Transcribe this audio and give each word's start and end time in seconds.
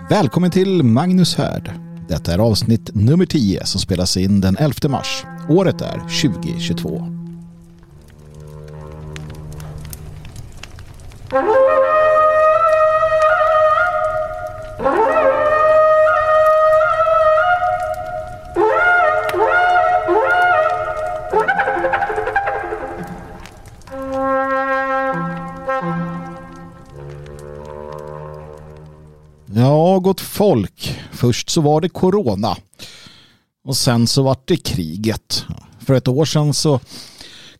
Välkommen 0.00 0.50
till 0.50 0.82
Magnus 0.82 1.34
Härd. 1.34 1.72
Detta 2.08 2.34
är 2.34 2.38
avsnitt 2.38 2.94
nummer 2.94 3.26
10 3.26 3.66
som 3.66 3.80
spelas 3.80 4.16
in 4.16 4.40
den 4.40 4.56
11 4.56 4.88
mars. 4.88 5.24
Året 5.48 5.80
är 5.80 5.98
2022. 5.98 7.13
Folk. 30.44 30.98
Först 31.12 31.50
så 31.50 31.60
var 31.60 31.80
det 31.80 31.88
corona. 31.88 32.56
Och 33.64 33.76
sen 33.76 34.06
så 34.06 34.22
var 34.22 34.36
det 34.44 34.56
kriget. 34.56 35.44
För 35.80 35.94
ett 35.94 36.08
år 36.08 36.24
sedan 36.24 36.54
så 36.54 36.80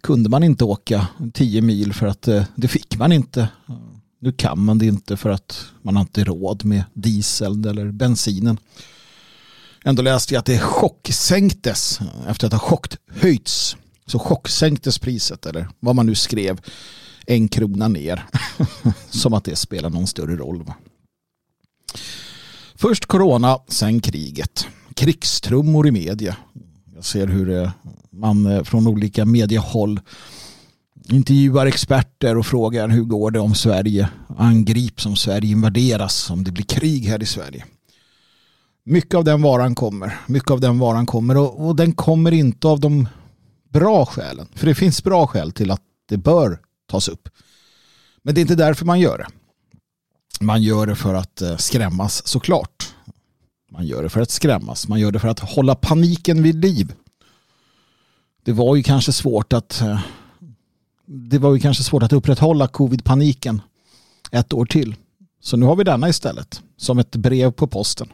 kunde 0.01 0.29
man 0.29 0.43
inte 0.43 0.65
åka 0.65 1.09
10 1.35 1.63
mil 1.63 1.93
för 1.93 2.07
att 2.07 2.29
eh, 2.29 2.45
det 2.57 2.69
fick 2.69 2.97
man 2.97 3.13
inte. 3.13 3.49
Nu 4.21 4.33
kan 4.33 4.65
man 4.65 4.79
det 4.79 4.87
inte 4.87 5.17
för 5.17 5.31
att 5.31 5.65
man 5.83 5.97
har 5.97 6.01
inte 6.01 6.25
råd 6.25 6.65
med 6.65 6.85
diesel 6.95 7.67
eller 7.67 7.93
bensinen. 7.93 8.59
Ändå 9.85 10.03
läste 10.03 10.35
jag 10.35 10.39
att 10.39 10.47
det 10.47 10.59
chocksänktes 10.59 12.01
efter 12.29 12.47
att 12.47 12.53
ha 12.53 12.61
chockhöjts. 12.61 13.77
Så 14.07 14.19
chocksänktes 14.19 14.99
priset 14.99 15.47
eller 15.47 15.69
vad 15.81 15.97
man 15.97 16.07
nu 16.07 16.15
skrev 16.15 16.61
en 17.27 17.49
krona 17.49 17.89
ner. 17.89 18.27
Som 19.11 19.35
att 19.35 19.45
det 19.45 19.57
spelar 19.57 19.91
någon 19.91 20.07
större 20.07 20.37
roll. 20.37 20.65
Först 22.77 23.07
corona, 23.07 23.59
sen 23.69 24.01
kriget. 24.01 24.67
Krigstrummor 24.95 25.87
i 25.87 25.91
media. 25.91 26.37
Jag 26.95 27.05
ser 27.05 27.27
hur 27.27 27.63
eh, 27.63 27.71
man 28.11 28.47
eh, 28.47 28.63
från 28.63 28.87
olika 28.87 29.25
mediehåll 29.25 30.01
intervjuar 31.09 31.67
experter 31.67 32.39
och 32.39 32.47
frågar 32.47 32.89
hur 32.89 33.03
går 33.03 33.31
det 33.31 33.41
om 33.41 33.55
Sverige 33.55 34.09
angrips, 34.39 35.07
om 35.07 35.17
Sverige 35.17 35.51
invaderas, 35.51 36.31
om 36.31 36.45
det 36.45 36.53
blir 36.53 36.65
krig 36.65 37.05
här 37.05 37.23
i 37.23 37.27
Sverige. 37.27 37.65
Mycket 38.85 39.15
av 39.15 39.25
den 39.25 39.43
varan 39.43 39.75
kommer. 39.75 40.19
Mycket 40.27 40.51
av 40.51 40.61
den 40.61 40.79
varan 40.79 41.07
kommer 41.07 41.37
och, 41.37 41.67
och 41.67 41.77
den 41.77 41.93
kommer 41.93 42.33
inte 42.33 42.69
av 42.69 42.81
de 42.81 43.09
bra 43.73 44.07
skälen. 44.07 44.49
För 44.55 44.67
det 44.67 44.75
finns 44.75 45.05
bra 45.05 45.27
skäl 45.27 45.53
till 45.53 45.71
att 45.71 45.83
det 46.09 46.17
bör 46.17 46.59
tas 46.91 47.09
upp. 47.09 47.29
Men 48.23 48.35
det 48.35 48.41
är 48.41 48.43
inte 48.43 48.55
därför 48.55 48.87
man 48.87 49.01
gör 49.01 49.19
det. 49.19 49.27
Man 50.41 50.63
gör 50.63 50.87
det 50.87 50.97
för 50.97 51.15
att 51.15 51.43
eh, 51.43 51.57
skrämmas 51.57 52.27
såklart. 52.27 52.95
Man 53.71 53.87
gör 53.87 54.03
det 54.03 54.09
för 54.09 54.21
att 54.21 54.31
skrämmas. 54.31 54.89
Man 54.89 55.01
gör 55.01 55.13
det 55.13 55.19
för 55.19 55.29
att 55.29 55.39
hålla 55.41 55.75
paniken 55.75 56.43
vid 56.43 56.55
liv. 56.55 56.93
Det 58.43 58.53
var 58.53 58.77
ju 58.77 58.83
kanske 58.83 59.13
svårt 59.13 59.53
att 59.53 59.81
eh, 59.81 60.01
det 61.07 61.39
var 61.39 61.55
ju 61.55 61.61
kanske 61.61 61.83
svårt 61.83 62.03
att 62.03 62.13
upprätthålla 62.13 62.69
covid-paniken 62.69 63.63
ett 64.31 64.53
år 64.53 64.67
till. 64.67 64.95
Så 65.41 65.57
nu 65.57 65.67
har 65.67 65.77
vi 65.77 65.85
denna 65.85 66.09
istället. 66.09 66.63
Som 66.77 66.99
ett 66.99 67.17
brev 67.17 67.51
på 67.51 67.67
posten. 67.67 68.09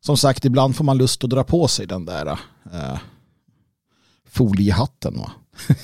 Som 0.00 0.16
sagt, 0.16 0.44
ibland 0.44 0.76
får 0.76 0.84
man 0.84 0.98
lust 0.98 1.24
att 1.24 1.30
dra 1.30 1.44
på 1.44 1.68
sig 1.68 1.86
den 1.86 2.04
där 2.04 2.26
eh, 2.72 2.98
foliehatten. 4.28 5.18
Va? 5.18 5.32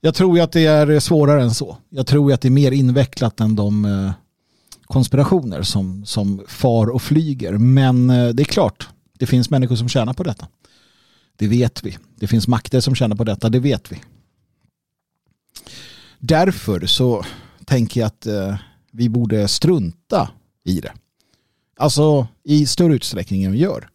Jag 0.00 0.14
tror 0.14 0.40
att 0.40 0.52
det 0.52 0.66
är 0.66 1.00
svårare 1.00 1.42
än 1.42 1.54
så. 1.54 1.76
Jag 1.88 2.06
tror 2.06 2.32
att 2.32 2.40
det 2.40 2.48
är 2.48 2.50
mer 2.50 2.72
invecklat 2.72 3.40
än 3.40 3.56
de 3.56 3.84
eh, 3.84 4.12
konspirationer 4.86 5.62
som, 5.62 6.04
som 6.06 6.44
far 6.48 6.86
och 6.86 7.02
flyger. 7.02 7.52
Men 7.52 8.10
eh, 8.10 8.28
det 8.28 8.42
är 8.42 8.44
klart, 8.44 8.88
det 9.18 9.26
finns 9.26 9.50
människor 9.50 9.76
som 9.76 9.88
tjänar 9.88 10.12
på 10.12 10.22
detta. 10.22 10.48
Det 11.36 11.48
vet 11.48 11.84
vi. 11.84 11.98
Det 12.16 12.26
finns 12.26 12.48
makter 12.48 12.80
som 12.80 12.94
tjänar 12.94 13.16
på 13.16 13.24
detta, 13.24 13.48
det 13.48 13.58
vet 13.58 13.92
vi. 13.92 14.02
Därför 16.18 16.86
så 16.86 17.24
tänker 17.64 18.00
jag 18.00 18.06
att 18.06 18.26
eh, 18.26 18.56
vi 18.92 19.08
borde 19.08 19.48
strunta 19.48 20.30
i 20.64 20.80
det. 20.80 20.92
Alltså 21.76 22.26
i 22.44 22.66
större 22.66 22.94
utsträckning 22.94 23.44
än 23.44 23.52
vi 23.52 23.58
gör. 23.58 23.88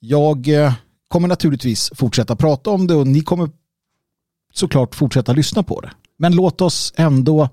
Jag 0.00 0.48
kommer 1.08 1.28
naturligtvis 1.28 1.90
fortsätta 1.94 2.36
prata 2.36 2.70
om 2.70 2.86
det 2.86 2.94
och 2.94 3.06
ni 3.06 3.20
kommer 3.20 3.50
såklart 4.54 4.94
fortsätta 4.94 5.32
lyssna 5.32 5.62
på 5.62 5.80
det. 5.80 5.90
Men 6.16 6.36
låt 6.36 6.60
oss 6.60 6.92
ändå 6.96 7.48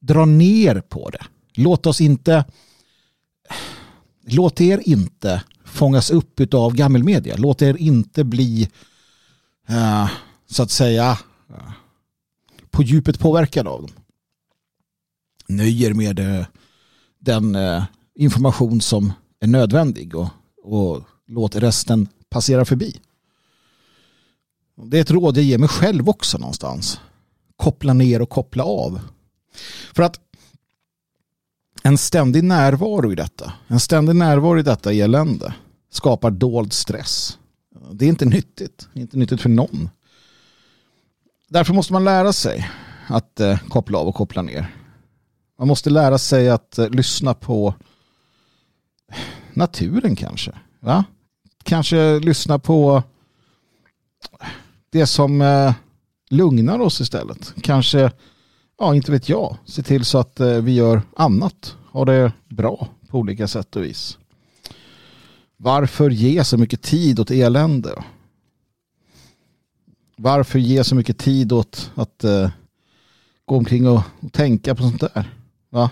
dra 0.00 0.24
ner 0.24 0.80
på 0.80 1.10
det. 1.10 1.24
Låt 1.54 1.86
oss 1.86 2.00
inte 2.00 2.44
låt 4.26 4.60
er 4.60 4.82
inte 4.84 5.42
fångas 5.64 6.10
upp 6.10 6.54
av 6.54 6.74
gammelmedia. 6.74 7.36
Låt 7.38 7.62
er 7.62 7.76
inte 7.76 8.24
bli 8.24 8.68
eh, 9.68 10.10
så 10.46 10.62
att 10.62 10.70
säga 10.70 11.18
eh, 11.48 11.72
på 12.70 12.82
djupet 12.82 13.18
påverkad 13.18 13.68
av 13.68 13.80
dem. 13.80 13.90
Nöjer 15.48 15.94
med 15.94 16.18
eh, 16.18 16.46
den 17.18 17.56
information 18.14 18.80
som 18.80 19.12
är 19.40 19.46
nödvändig 19.46 20.14
och, 20.14 20.28
och 20.62 21.02
låt 21.26 21.56
resten 21.56 22.08
passera 22.30 22.64
förbi. 22.64 23.00
Det 24.84 24.96
är 24.98 25.00
ett 25.00 25.10
råd 25.10 25.36
jag 25.36 25.44
ger 25.44 25.58
mig 25.58 25.68
själv 25.68 26.08
också 26.08 26.38
någonstans. 26.38 27.00
Koppla 27.56 27.92
ner 27.92 28.22
och 28.22 28.30
koppla 28.30 28.64
av. 28.64 29.00
För 29.94 30.02
att 30.02 30.20
en 31.82 31.98
ständig 31.98 32.44
närvaro 32.44 33.12
i 33.12 33.14
detta, 33.14 33.52
en 33.66 33.80
ständig 33.80 34.16
närvaro 34.16 34.58
i 34.58 34.62
detta 34.62 34.92
elände 34.92 35.54
skapar 35.90 36.30
dold 36.30 36.72
stress. 36.72 37.38
Det 37.92 38.04
är 38.04 38.08
inte 38.08 38.24
nyttigt. 38.24 38.88
Det 38.92 39.00
är 39.00 39.02
inte 39.02 39.18
nyttigt 39.18 39.40
för 39.40 39.48
någon. 39.48 39.90
Därför 41.48 41.74
måste 41.74 41.92
man 41.92 42.04
lära 42.04 42.32
sig 42.32 42.70
att 43.06 43.40
eh, 43.40 43.58
koppla 43.68 43.98
av 43.98 44.08
och 44.08 44.14
koppla 44.14 44.42
ner. 44.42 44.74
Man 45.58 45.68
måste 45.68 45.90
lära 45.90 46.18
sig 46.18 46.50
att 46.50 46.78
eh, 46.78 46.88
lyssna 46.88 47.34
på 47.34 47.74
naturen 49.54 50.16
kanske. 50.16 50.52
Va? 50.80 51.04
Kanske 51.62 52.18
lyssna 52.18 52.58
på 52.58 53.02
det 54.90 55.06
som 55.06 55.40
eh, 55.40 55.74
lugnar 56.30 56.78
oss 56.78 57.00
istället. 57.00 57.54
Kanske, 57.62 58.12
ja 58.78 58.94
inte 58.94 59.12
vet 59.12 59.28
jag, 59.28 59.56
se 59.64 59.82
till 59.82 60.04
så 60.04 60.18
att 60.18 60.40
eh, 60.40 60.52
vi 60.52 60.74
gör 60.74 61.02
annat. 61.16 61.76
Har 61.92 62.06
det 62.06 62.32
bra 62.48 62.88
på 63.08 63.18
olika 63.18 63.48
sätt 63.48 63.76
och 63.76 63.84
vis. 63.84 64.18
Varför 65.56 66.10
ge 66.10 66.44
så 66.44 66.58
mycket 66.58 66.82
tid 66.82 67.20
åt 67.20 67.30
elände? 67.30 68.04
Varför 70.16 70.58
ge 70.58 70.84
så 70.84 70.94
mycket 70.94 71.18
tid 71.18 71.52
åt 71.52 71.90
att 71.94 72.24
eh, 72.24 72.50
gå 73.44 73.56
omkring 73.56 73.88
och, 73.88 74.02
och, 74.20 74.32
tänka 74.32 74.74
på 74.74 74.82
sånt 74.82 75.00
där? 75.00 75.34
Va? 75.70 75.90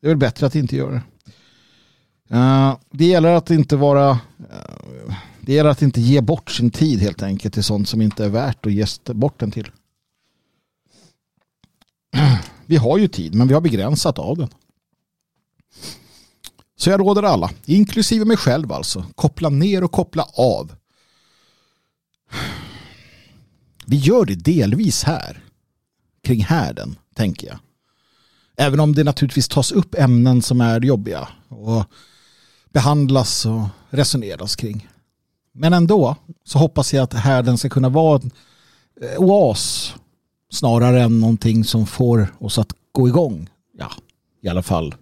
Det 0.00 0.06
är 0.06 0.10
väl 0.10 0.16
bättre 0.16 0.46
att 0.46 0.54
inte 0.54 0.76
göra 0.76 0.90
det. 0.90 1.02
Eh, 2.36 2.76
det 2.90 3.04
gäller 3.04 3.34
att 3.34 3.50
inte 3.50 3.76
vara 3.76 4.10
eh, 4.50 5.14
det 5.44 5.52
gäller 5.52 5.70
att 5.70 5.82
inte 5.82 6.00
ge 6.00 6.20
bort 6.20 6.50
sin 6.50 6.70
tid 6.70 7.00
helt 7.00 7.22
enkelt 7.22 7.54
till 7.54 7.64
sånt 7.64 7.88
som 7.88 8.02
inte 8.02 8.24
är 8.24 8.28
värt 8.28 8.66
att 8.66 8.72
ge 8.72 8.86
bort 9.06 9.40
den 9.40 9.50
till. 9.50 9.70
Vi 12.66 12.76
har 12.76 12.98
ju 12.98 13.08
tid 13.08 13.34
men 13.34 13.48
vi 13.48 13.54
har 13.54 13.60
begränsat 13.60 14.18
av 14.18 14.36
den. 14.36 14.48
Så 16.76 16.90
jag 16.90 17.00
råder 17.00 17.22
alla, 17.22 17.50
inklusive 17.64 18.24
mig 18.24 18.36
själv 18.36 18.72
alltså, 18.72 19.04
koppla 19.14 19.48
ner 19.48 19.84
och 19.84 19.92
koppla 19.92 20.22
av. 20.34 20.74
Vi 23.86 23.96
gör 23.96 24.24
det 24.24 24.34
delvis 24.34 25.04
här, 25.04 25.44
kring 26.22 26.44
härden, 26.44 26.96
tänker 27.14 27.46
jag. 27.46 27.58
Även 28.56 28.80
om 28.80 28.94
det 28.94 29.04
naturligtvis 29.04 29.48
tas 29.48 29.72
upp 29.72 29.94
ämnen 29.94 30.42
som 30.42 30.60
är 30.60 30.80
jobbiga 30.80 31.28
och 31.48 31.84
behandlas 32.72 33.46
och 33.46 33.68
resoneras 33.90 34.56
kring. 34.56 34.88
Men 35.52 35.72
ändå 35.72 36.16
så 36.44 36.58
hoppas 36.58 36.94
jag 36.94 37.02
att 37.02 37.14
härden 37.14 37.58
ska 37.58 37.68
kunna 37.68 37.88
vara 37.88 38.20
en 38.22 38.30
eh, 39.00 39.18
oas 39.18 39.94
snarare 40.50 41.02
än 41.02 41.20
någonting 41.20 41.64
som 41.64 41.86
får 41.86 42.34
oss 42.38 42.58
att 42.58 42.72
gå 42.92 43.08
igång. 43.08 43.50
Ja, 43.78 43.92
i 44.40 44.48
alla 44.48 44.62
fall 44.62 44.94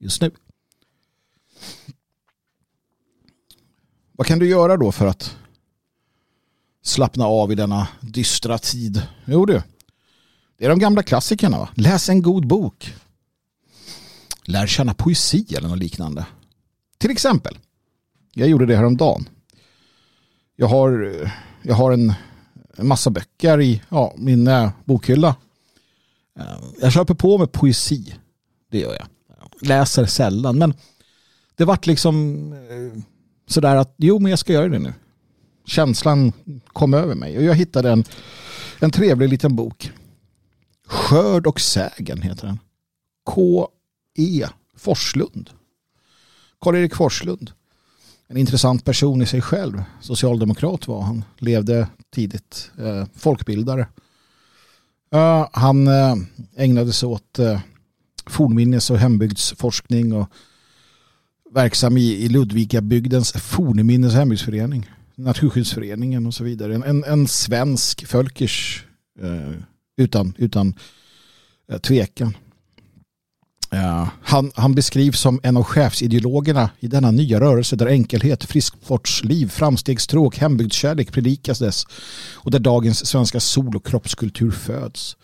just 0.00 0.22
nu. 0.22 0.30
Vad 4.12 4.26
kan 4.26 4.38
du 4.38 4.48
göra 4.48 4.76
då 4.76 4.92
för 4.92 5.06
att 5.06 5.36
slappna 6.82 7.26
av 7.26 7.52
i 7.52 7.54
denna 7.54 7.88
dystra 8.00 8.58
tid? 8.58 9.02
Jo 9.24 9.46
du, 9.46 9.62
det 10.58 10.64
är 10.64 10.68
de 10.68 10.78
gamla 10.78 11.02
klassikerna. 11.02 11.58
Va? 11.58 11.68
Läs 11.74 12.08
en 12.08 12.22
god 12.22 12.46
bok. 12.46 12.94
Lär 14.44 14.66
känna 14.66 14.94
poesi 14.94 15.54
eller 15.56 15.68
något 15.68 15.78
liknande. 15.78 16.26
Till 16.98 17.10
exempel, 17.10 17.58
jag 18.34 18.48
gjorde 18.48 18.66
det 18.66 18.76
häromdagen 18.76 19.28
jag 20.56 20.66
har, 20.66 21.14
jag 21.62 21.74
har 21.74 21.92
en, 21.92 22.12
en 22.76 22.86
massa 22.86 23.10
böcker 23.10 23.60
i 23.60 23.82
ja, 23.88 24.14
min 24.16 24.46
eh, 24.46 24.70
bokhylla. 24.84 25.36
Eh, 26.38 26.44
jag 26.80 26.92
köper 26.92 27.14
på 27.14 27.38
med 27.38 27.52
poesi. 27.52 28.14
Det 28.70 28.78
gör 28.78 28.92
jag. 28.92 29.06
läser 29.68 30.06
sällan. 30.06 30.58
Men 30.58 30.74
det 31.54 31.64
vart 31.64 31.86
liksom 31.86 32.46
eh, 32.52 33.02
sådär 33.46 33.76
att 33.76 33.94
jo 33.98 34.18
men 34.18 34.30
jag 34.30 34.38
ska 34.38 34.52
göra 34.52 34.68
det 34.68 34.78
nu. 34.78 34.94
Känslan 35.64 36.32
kom 36.66 36.94
över 36.94 37.14
mig 37.14 37.38
och 37.38 37.44
jag 37.44 37.54
hittade 37.54 37.90
en, 37.90 38.04
en 38.80 38.90
trevlig 38.90 39.28
liten 39.28 39.56
bok. 39.56 39.90
Skörd 40.86 41.46
och 41.46 41.60
sägen 41.60 42.22
heter 42.22 42.46
den. 42.46 42.58
K.E. 43.24 44.46
Forslund. 44.76 45.50
Karl-Erik 46.60 46.94
Forslund. 46.94 47.50
En 48.32 48.38
intressant 48.38 48.84
person 48.84 49.22
i 49.22 49.26
sig 49.26 49.42
själv. 49.42 49.82
Socialdemokrat 50.00 50.88
var 50.88 51.02
han. 51.02 51.24
Levde 51.38 51.88
tidigt. 52.14 52.70
Eh, 52.78 53.06
folkbildare. 53.16 53.86
Uh, 55.14 55.48
han 55.52 55.88
eh, 55.88 56.16
ägnade 56.56 56.92
sig 56.92 57.06
åt 57.06 57.38
eh, 57.38 57.60
fornminnes 58.26 58.90
och 58.90 58.98
hembygdsforskning 58.98 60.12
och 60.12 60.28
verksam 61.54 61.96
i, 61.96 62.02
i 62.02 62.28
Ludvikabygdens 62.28 63.32
fornminnes 63.32 64.12
och 64.12 64.18
hembygdsförening. 64.18 64.90
Naturskyddsföreningen 65.14 66.26
och 66.26 66.34
så 66.34 66.44
vidare. 66.44 66.74
En, 66.74 66.82
en, 66.82 67.04
en 67.04 67.28
svensk 67.28 68.06
Fölkers 68.06 68.84
eh, 69.20 69.52
utan, 69.96 70.34
utan 70.38 70.74
eh, 71.68 71.78
tvekan. 71.78 72.36
Han, 74.22 74.52
han 74.54 74.74
beskrivs 74.74 75.20
som 75.20 75.40
en 75.42 75.56
av 75.56 75.64
chefsideologerna 75.64 76.70
i 76.80 76.86
denna 76.86 77.10
nya 77.10 77.40
rörelse 77.40 77.76
där 77.76 77.86
enkelhet, 77.86 78.44
frisksportsliv, 78.44 79.48
framstegstråk, 79.48 80.38
hembygdskärlek 80.38 81.12
predikas 81.12 81.58
dess 81.58 81.84
och 82.34 82.50
där 82.50 82.58
dagens 82.58 83.06
svenska 83.06 83.40
sol 83.40 83.76
och 83.76 83.86
kroppskultur 83.86 84.50
föds. 84.50 85.16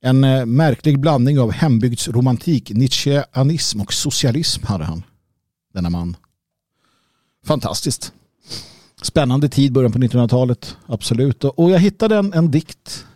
En 0.00 0.24
eh, 0.24 0.46
märklig 0.46 1.00
blandning 1.00 1.40
av 1.40 1.52
hembygdsromantik, 1.52 2.70
nietzscheanism 2.70 3.80
och 3.80 3.92
socialism 3.92 4.66
hade 4.66 4.84
han, 4.84 5.02
denna 5.74 5.90
man. 5.90 6.16
Fantastiskt. 7.46 8.12
Spännande 9.02 9.48
tid, 9.48 9.72
början 9.72 9.92
på 9.92 9.98
1900-talet, 9.98 10.76
absolut. 10.86 11.44
Och 11.44 11.70
jag 11.70 11.78
hittade 11.78 12.16
en, 12.16 12.32
en 12.32 12.50
dikt. 12.50 13.06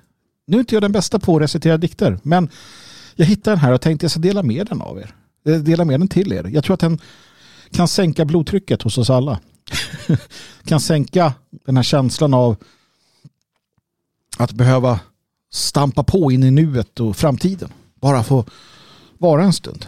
Nu 0.46 0.56
är 0.56 0.60
inte 0.60 0.74
jag 0.74 0.82
den 0.82 0.92
bästa 0.92 1.18
på 1.18 1.36
att 1.36 1.42
recitera 1.42 1.76
dikter, 1.76 2.18
men 2.22 2.48
jag 3.14 3.26
hittade 3.26 3.56
den 3.56 3.60
här 3.60 3.72
och 3.72 3.80
tänkte 3.80 4.04
jag 4.04 4.10
ska 4.10 4.20
dela 4.20 4.42
med 4.42 4.66
den 4.66 4.82
av 4.82 4.98
er. 4.98 5.14
Eh, 5.46 5.54
dela 5.58 5.84
med 5.84 6.00
den 6.00 6.08
till 6.08 6.32
er. 6.32 6.50
Jag 6.52 6.64
tror 6.64 6.74
att 6.74 6.80
den 6.80 6.98
kan 7.70 7.88
sänka 7.88 8.24
blodtrycket 8.24 8.82
hos 8.82 8.98
oss 8.98 9.10
alla. 9.10 9.40
kan 10.64 10.80
sänka 10.80 11.34
den 11.50 11.76
här 11.76 11.82
känslan 11.82 12.34
av 12.34 12.56
att 14.36 14.52
behöva 14.52 15.00
stampa 15.52 16.04
på 16.04 16.32
in 16.32 16.42
i 16.42 16.50
nuet 16.50 17.00
och 17.00 17.16
framtiden. 17.16 17.72
Bara 18.00 18.22
få 18.22 18.44
vara 19.18 19.44
en 19.44 19.52
stund. 19.52 19.86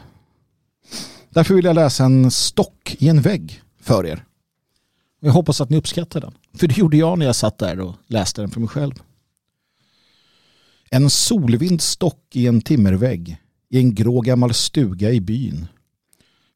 Därför 1.30 1.54
vill 1.54 1.64
jag 1.64 1.74
läsa 1.74 2.04
en 2.04 2.30
stock 2.30 2.96
i 2.98 3.08
en 3.08 3.20
vägg 3.20 3.62
för 3.80 4.06
er. 4.06 4.24
Jag 5.20 5.32
hoppas 5.32 5.60
att 5.60 5.70
ni 5.70 5.76
uppskattar 5.76 6.20
den. 6.20 6.34
För 6.54 6.66
det 6.66 6.78
gjorde 6.78 6.96
jag 6.96 7.18
när 7.18 7.26
jag 7.26 7.36
satt 7.36 7.58
där 7.58 7.80
och 7.80 7.94
läste 8.06 8.40
den 8.40 8.50
för 8.50 8.60
mig 8.60 8.68
själv. 8.68 8.94
En 10.94 11.10
solvind 11.10 11.80
stock 11.80 12.36
i 12.36 12.46
en 12.46 12.60
timmervägg 12.60 13.36
i 13.70 13.78
en 13.78 13.94
grå 13.94 14.20
gammal 14.20 14.54
stuga 14.54 15.10
i 15.10 15.20
byn. 15.20 15.66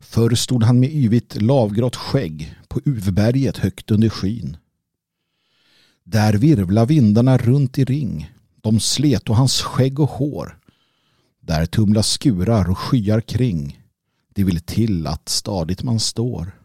Förr 0.00 0.34
stod 0.34 0.62
han 0.62 0.80
med 0.80 0.90
yvigt 0.90 1.42
lavgrått 1.42 1.96
skägg 1.96 2.54
på 2.68 2.80
Uvberget 2.84 3.56
högt 3.56 3.90
under 3.90 4.08
skyn. 4.08 4.56
Där 6.04 6.32
virvla 6.32 6.84
vindarna 6.84 7.38
runt 7.38 7.78
i 7.78 7.84
ring. 7.84 8.30
De 8.60 8.80
slet 8.80 9.28
och 9.28 9.36
hans 9.36 9.60
skägg 9.60 10.00
och 10.00 10.10
hår. 10.10 10.58
Där 11.40 11.66
tumla 11.66 12.02
skurar 12.02 12.70
och 12.70 12.78
skyar 12.78 13.20
kring. 13.20 13.82
Det 14.34 14.44
vill 14.44 14.60
till 14.60 15.06
att 15.06 15.28
stadigt 15.28 15.82
man 15.82 16.00
står. 16.00 16.57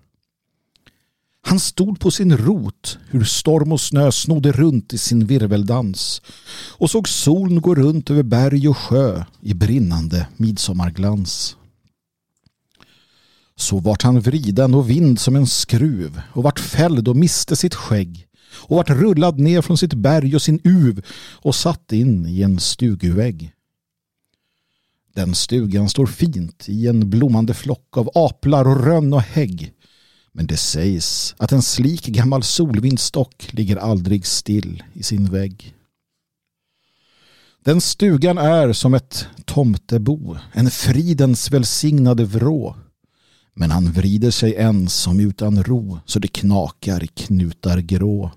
Han 1.46 1.60
stod 1.60 2.00
på 2.00 2.12
sin 2.12 2.38
rot, 2.38 2.98
hur 3.10 3.24
storm 3.24 3.72
och 3.72 3.82
snö 3.82 4.12
snodde 4.12 4.52
runt 4.52 4.94
i 4.94 4.98
sin 4.98 5.26
virveldans 5.26 6.22
och 6.78 6.90
såg 6.90 7.10
solen 7.10 7.62
gå 7.62 7.76
runt 7.76 8.10
över 8.10 8.24
berg 8.24 8.68
och 8.68 8.78
sjö 8.78 9.24
i 9.42 9.54
brinnande 9.54 10.28
midsommarglans. 10.38 11.56
Så 13.56 13.80
vart 13.80 14.02
han 14.04 14.20
vriden 14.20 14.74
och 14.76 14.90
vind 14.90 15.20
som 15.20 15.36
en 15.36 15.48
skruv 15.48 16.22
och 16.34 16.44
vart 16.44 16.60
fälld 16.60 17.08
och 17.08 17.16
miste 17.16 17.56
sitt 17.56 17.76
skägg 17.76 18.28
och 18.56 18.76
vart 18.76 18.90
rullad 18.90 19.40
ner 19.40 19.62
från 19.62 19.78
sitt 19.78 19.94
berg 19.94 20.36
och 20.36 20.42
sin 20.42 20.60
uv 20.64 21.06
och 21.32 21.56
satt 21.56 21.92
in 21.92 22.26
i 22.26 22.42
en 22.42 22.60
stugvägg. 22.60 23.52
Den 25.16 25.36
stugan 25.36 25.90
står 25.90 26.06
fint 26.06 26.66
i 26.70 26.88
en 26.88 27.10
blommande 27.10 27.54
flock 27.54 27.98
av 27.98 28.10
aplar 28.16 28.68
och 28.68 28.86
rönn 28.86 29.14
och 29.14 29.22
hägg 29.22 29.74
men 30.34 30.48
det 30.48 30.58
sägs 30.58 31.36
att 31.38 31.52
en 31.52 31.62
slik 31.62 32.06
gammal 32.06 32.44
solvindstock 32.44 33.54
ligger 33.54 33.78
aldrig 33.78 34.26
still 34.26 34.84
i 34.94 35.04
sin 35.04 35.26
vägg. 35.26 35.76
Den 37.64 37.82
stugan 37.82 38.38
är 38.38 38.74
som 38.74 38.94
ett 38.94 39.28
tomtebo, 39.46 40.38
en 40.52 40.72
fridens 40.72 41.52
välsignade 41.52 42.26
vrå. 42.26 42.76
Men 43.54 43.72
han 43.72 43.92
vrider 43.92 44.32
sig 44.32 44.56
ensam 44.56 45.20
utan 45.20 45.64
ro 45.64 46.00
så 46.06 46.20
det 46.20 46.28
knakar 46.28 47.04
i 47.04 47.08
knutar 47.08 47.80
grå. 47.80 48.32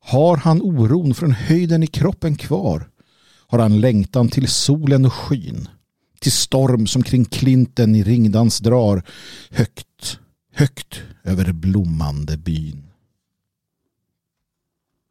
Har 0.00 0.36
han 0.36 0.62
oron 0.62 1.14
från 1.14 1.32
höjden 1.32 1.82
i 1.82 1.86
kroppen 1.86 2.36
kvar 2.36 2.88
har 3.46 3.58
han 3.58 3.80
längtan 3.80 4.28
till 4.28 4.48
solen 4.48 5.04
och 5.04 5.12
skyn 5.12 5.68
till 6.20 6.32
storm 6.32 6.86
som 6.86 7.02
kring 7.02 7.24
klinten 7.24 7.94
i 7.94 8.02
ringdans 8.02 8.58
drar 8.58 9.02
högt 9.50 10.18
högt 10.54 11.02
över 11.24 11.52
blommande 11.52 12.36
byn. 12.36 12.82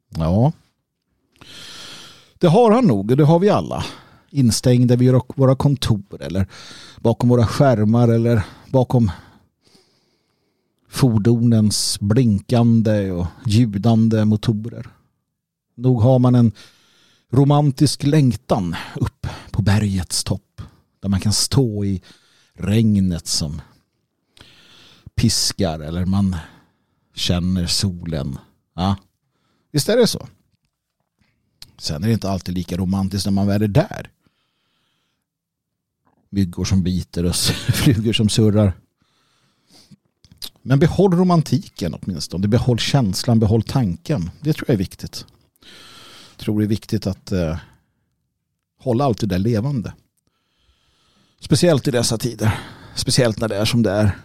Ja, 0.09 0.51
det 2.37 2.47
har 2.47 2.71
han 2.71 2.85
nog 2.85 3.11
och 3.11 3.17
det 3.17 3.25
har 3.25 3.39
vi 3.39 3.49
alla. 3.49 3.85
Instängda 4.29 4.95
vid 4.95 5.13
våra 5.35 5.55
kontor 5.55 6.21
eller 6.21 6.47
bakom 6.99 7.29
våra 7.29 7.47
skärmar 7.47 8.07
eller 8.07 8.45
bakom 8.71 9.11
fordonens 10.89 11.99
blinkande 11.99 13.11
och 13.11 13.27
ljudande 13.45 14.25
motorer. 14.25 14.87
Nog 15.75 16.01
har 16.01 16.19
man 16.19 16.35
en 16.35 16.51
romantisk 17.31 18.03
längtan 18.03 18.75
upp 18.95 19.27
på 19.51 19.61
bergets 19.61 20.23
topp 20.23 20.61
där 21.01 21.09
man 21.09 21.19
kan 21.19 21.33
stå 21.33 21.85
i 21.85 22.01
regnet 22.53 23.27
som 23.27 23.61
piskar 25.15 25.79
eller 25.79 26.05
man 26.05 26.35
känner 27.13 27.67
solen. 27.67 28.37
Ja, 28.75 28.95
visst 29.71 29.89
är 29.89 29.97
det 29.97 30.07
så. 30.07 30.27
Sen 31.77 32.03
är 32.03 32.07
det 32.07 32.13
inte 32.13 32.29
alltid 32.29 32.55
lika 32.55 32.77
romantiskt 32.77 33.25
när 33.25 33.31
man 33.31 33.47
väl 33.47 33.61
är 33.61 33.67
där. 33.67 34.09
Myggor 36.29 36.65
som 36.65 36.83
biter 36.83 37.25
och 37.25 37.35
flugor 37.73 38.13
som 38.13 38.29
surrar. 38.29 38.73
Men 40.61 40.79
behåll 40.79 41.13
romantiken 41.13 41.93
åtminstone. 42.01 42.47
Behåll 42.47 42.79
känslan, 42.79 43.39
behåll 43.39 43.63
tanken. 43.63 44.31
Det 44.41 44.53
tror 44.53 44.65
jag 44.67 44.73
är 44.73 44.77
viktigt. 44.77 45.25
Jag 46.31 46.37
tror 46.37 46.59
det 46.59 46.65
är 46.65 46.69
viktigt 46.69 47.07
att 47.07 47.31
eh, 47.31 47.57
hålla 48.79 49.05
allt 49.05 49.19
det 49.19 49.27
där 49.27 49.39
levande. 49.39 49.93
Speciellt 51.39 51.87
i 51.87 51.91
dessa 51.91 52.17
tider. 52.17 52.59
Speciellt 52.95 53.39
när 53.39 53.47
det 53.47 53.57
är 53.57 53.65
som 53.65 53.83
det 53.83 53.91
är. 53.91 54.17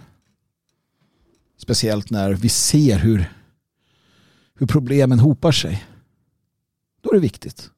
Speciellt 1.68 2.10
när 2.10 2.32
vi 2.32 2.48
ser 2.48 2.98
hur, 2.98 3.32
hur 4.54 4.66
problemen 4.66 5.18
hopar 5.18 5.52
sig. 5.52 5.84
Då 7.02 7.10
är 7.10 7.14
det 7.14 7.20
viktigt. 7.20 7.70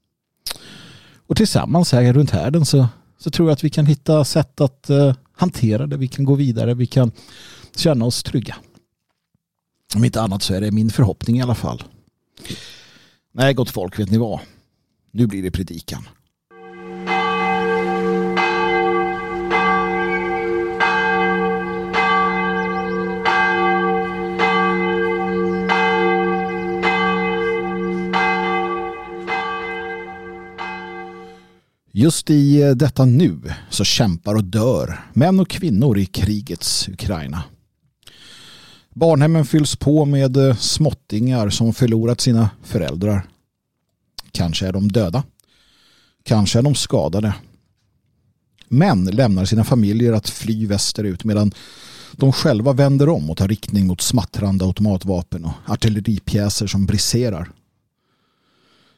Och 1.26 1.36
tillsammans 1.36 1.92
här 1.92 2.12
runt 2.12 2.30
härden 2.30 2.66
så, 2.66 2.88
så 3.18 3.30
tror 3.30 3.48
jag 3.48 3.52
att 3.52 3.64
vi 3.64 3.70
kan 3.70 3.86
hitta 3.86 4.24
sätt 4.24 4.60
att 4.60 4.90
uh, 4.90 5.14
hantera 5.32 5.86
det. 5.86 5.96
Vi 5.96 6.08
kan 6.08 6.24
gå 6.24 6.34
vidare. 6.34 6.74
Vi 6.74 6.86
kan 6.86 7.12
känna 7.76 8.04
oss 8.04 8.22
trygga. 8.22 8.56
Om 9.94 10.04
inte 10.04 10.22
annat 10.22 10.42
så 10.42 10.54
är 10.54 10.60
det 10.60 10.70
min 10.70 10.90
förhoppning 10.90 11.38
i 11.38 11.42
alla 11.42 11.54
fall. 11.54 11.82
Nej, 13.32 13.54
gott 13.54 13.70
folk, 13.70 13.98
vet 13.98 14.10
ni 14.10 14.18
vad? 14.18 14.40
Nu 15.10 15.26
blir 15.26 15.42
det 15.42 15.50
predikan. 15.50 16.08
Just 32.00 32.30
i 32.30 32.62
eh, 32.62 32.70
detta 32.70 33.04
nu 33.04 33.40
så 33.70 33.84
kämpar 33.84 34.34
och 34.34 34.44
dör 34.44 35.00
män 35.12 35.40
och 35.40 35.48
kvinnor 35.48 35.98
i 35.98 36.06
krigets 36.06 36.88
Ukraina. 36.88 37.42
Barnhemmen 38.94 39.44
fylls 39.44 39.76
på 39.76 40.04
med 40.04 40.36
eh, 40.36 40.56
småttingar 40.56 41.50
som 41.50 41.74
förlorat 41.74 42.20
sina 42.20 42.50
föräldrar. 42.62 43.26
Kanske 44.32 44.66
är 44.66 44.72
de 44.72 44.92
döda. 44.92 45.22
Kanske 46.22 46.58
är 46.58 46.62
de 46.62 46.74
skadade. 46.74 47.34
män 48.68 49.04
lämnar 49.04 49.44
sina 49.44 49.64
familjer 49.64 50.12
att 50.12 50.28
fly 50.28 50.66
västerut 50.66 51.24
medan 51.24 51.52
de 52.12 52.32
själva 52.32 52.72
vänder 52.72 53.08
om 53.08 53.30
och 53.30 53.36
tar 53.36 53.48
riktning 53.48 53.86
mot 53.86 54.00
smattrande 54.00 54.64
automatvapen 54.64 55.44
och 55.44 55.52
artilleripjäser 55.66 56.66
som 56.66 56.86
briserar. 56.86 57.50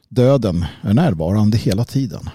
Döden 0.09 0.65
är 0.81 0.93
närvarande 0.93 1.57
hela 1.57 1.85
tiden. 1.85 2.29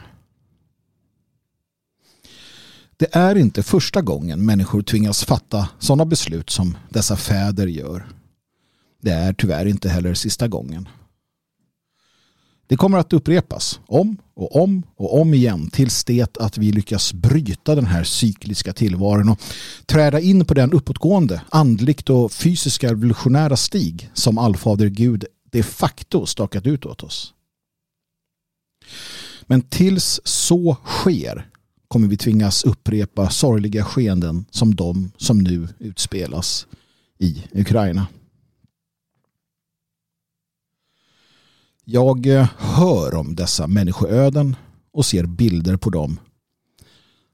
Det 2.99 3.17
är 3.17 3.37
inte 3.37 3.62
första 3.62 4.02
gången 4.02 4.47
människor 4.47 4.83
tvingas 4.83 5.25
fatta 5.25 5.69
sådana 5.78 6.05
beslut 6.05 6.50
som 6.50 6.76
dessa 6.90 7.17
fäder 7.17 7.67
gör. 7.67 8.09
Det 9.02 9.11
är 9.11 9.33
tyvärr 9.33 9.67
inte 9.67 9.88
heller 9.88 10.14
sista 10.14 10.49
gången. 10.49 10.88
Det 12.67 12.76
kommer 12.76 12.99
att 12.99 13.12
upprepas 13.12 13.81
om 13.87 14.17
och 14.35 14.62
om 14.62 14.83
och 14.97 15.21
om 15.21 15.35
igen 15.35 15.71
tills 15.71 16.05
det 16.05 16.38
att 16.38 16.59
vi 16.59 16.73
lyckas 16.73 17.12
bryta 17.12 17.75
den 17.75 17.87
här 17.87 18.05
cykliska 18.05 18.73
tillvaron 18.73 19.28
och 19.28 19.40
träda 19.87 20.21
in 20.21 20.45
på 20.45 20.55
den 20.55 20.73
uppåtgående, 20.73 21.43
andligt 21.49 22.11
och 22.11 22.33
fysiska 22.33 22.90
revolutionära 22.90 23.57
stig 23.57 24.11
som 24.14 24.38
allfader 24.38 24.87
Gud 24.87 25.25
de 25.50 25.62
facto 25.62 26.26
stakat 26.26 26.67
ut 26.67 26.87
åt 26.87 27.02
oss. 27.02 27.35
Men 29.43 29.62
tills 29.62 30.21
så 30.25 30.76
sker 30.85 31.50
kommer 31.88 32.09
vi 32.09 32.16
tvingas 32.16 32.64
upprepa 32.64 33.30
sorgliga 33.30 33.85
skeenden 33.85 34.45
som 34.50 34.75
de 34.75 35.12
som 35.16 35.38
nu 35.38 35.68
utspelas 35.78 36.66
i 37.18 37.45
Ukraina. 37.52 38.07
Jag 41.85 42.26
eh, 42.26 42.49
hör 42.59 43.14
om 43.14 43.35
dessa 43.35 43.66
människoöden 43.66 44.57
och 44.92 45.07
ser 45.07 45.26
bilder 45.26 45.76
på 45.76 45.90
dem 45.90 46.21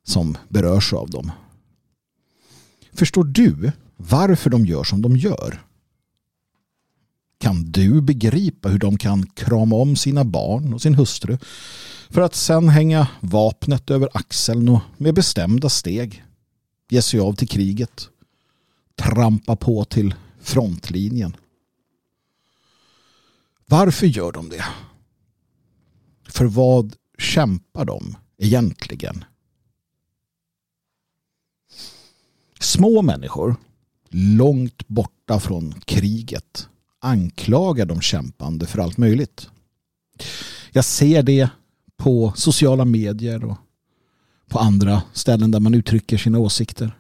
som 0.05 0.37
berörs 0.49 0.93
av 0.93 1.11
dem. 1.11 1.33
Förstår 2.93 3.25
du 3.25 3.73
varför 3.97 4.51
de 4.51 4.67
gör 4.67 4.85
som 4.85 5.03
de 5.03 5.17
gör? 5.17 5.63
Kan 7.39 7.63
du 7.71 8.01
begripa 8.01 8.69
hur 8.69 8.79
de 8.79 8.99
kan 8.99 9.27
krama 9.27 9.77
om 9.77 9.97
sina 9.97 10.25
barn 10.25 10.75
och 10.75 10.83
sin 10.83 10.95
hustru 10.95 11.39
för 12.11 12.21
att 12.21 12.35
sen 12.35 12.69
hänga 12.69 13.09
vapnet 13.21 13.91
över 13.91 14.09
axeln 14.15 14.69
och 14.69 14.81
med 14.97 15.15
bestämda 15.15 15.69
steg 15.69 16.25
ge 16.89 17.03
sig 17.03 17.21
av 17.21 17.35
till 17.35 17.49
kriget, 17.49 18.09
trampa 18.97 19.57
på 19.57 19.85
till 19.85 20.15
frontlinjen 20.41 21.37
varför 23.67 24.07
gör 24.07 24.33
de 24.33 24.49
det? 24.49 24.65
För 26.29 26.45
vad 26.45 26.97
kämpar 27.19 27.85
de 27.85 28.17
egentligen? 28.39 29.25
Små 32.61 33.03
människor 33.03 33.57
långt 34.09 34.89
borta 34.89 35.41
från 35.41 35.73
kriget 35.73 36.69
anklagar 36.99 37.87
de 37.87 38.01
kämpande 38.01 38.67
för 38.67 38.79
allt 38.79 38.97
möjligt. 38.97 39.49
Jag 40.73 40.85
ser 40.85 41.23
det 41.23 41.51
på 42.05 42.33
sociala 42.37 42.85
medier 42.85 43.45
och 43.45 43.57
på 44.49 44.59
andra 44.59 45.03
ställen 45.13 45.51
där 45.51 45.61
man 45.61 45.75
uttrycker 45.75 46.19
sina 46.19 46.39
åsikter. 46.39 46.99